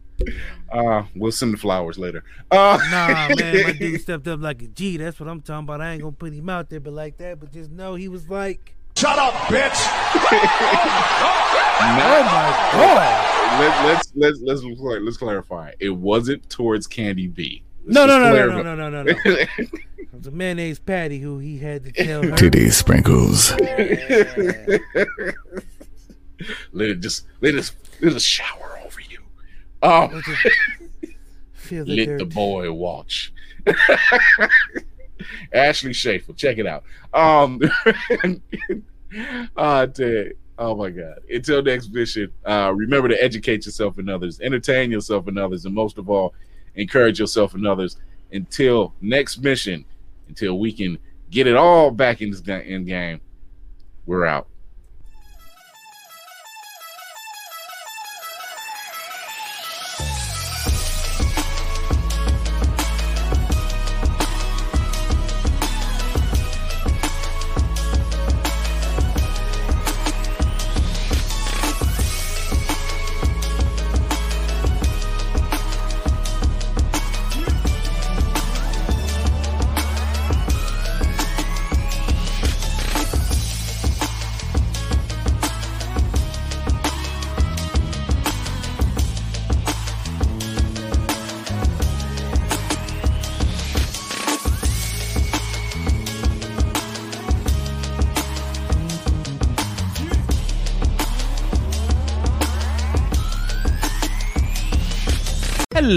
[0.72, 2.24] Uh, we'll send the flowers later.
[2.52, 4.98] Uh, Nah, man, my dude stepped up like a G.
[4.98, 5.82] That's what I'm talking about.
[5.82, 7.40] I ain't gonna put him out there, but like that.
[7.40, 9.72] But just know he was like, Shut up, bitch!
[9.74, 13.28] oh my god.
[13.60, 14.64] Let, let's let's let's
[15.04, 15.72] let's clarify.
[15.80, 17.64] It wasn't towards Candy B.
[17.86, 18.62] Let's No, no, no, no, clarify.
[18.64, 19.20] no, no, no, no, no.
[20.12, 22.36] It was a mayonnaise patty who he had to tell her.
[22.36, 23.52] Titty sprinkles.
[23.62, 23.70] let
[26.90, 27.72] it just let us
[28.02, 29.20] let us shower over you.
[29.82, 30.52] Oh, Let the-
[31.54, 32.20] Feel the let dirt.
[32.20, 33.32] the boy watch.
[35.54, 36.84] Ashley Schaefer, check it out.
[37.14, 37.62] Um,
[39.56, 41.20] uh, Ted, oh my God!
[41.30, 45.74] Until next mission, uh, remember to educate yourself and others, entertain yourself and others, and
[45.74, 46.34] most of all,
[46.76, 47.98] encourage yourself and others.
[48.32, 49.86] Until next mission,
[50.28, 50.98] until we can
[51.30, 53.20] get it all back in this game,
[54.06, 54.48] we're out.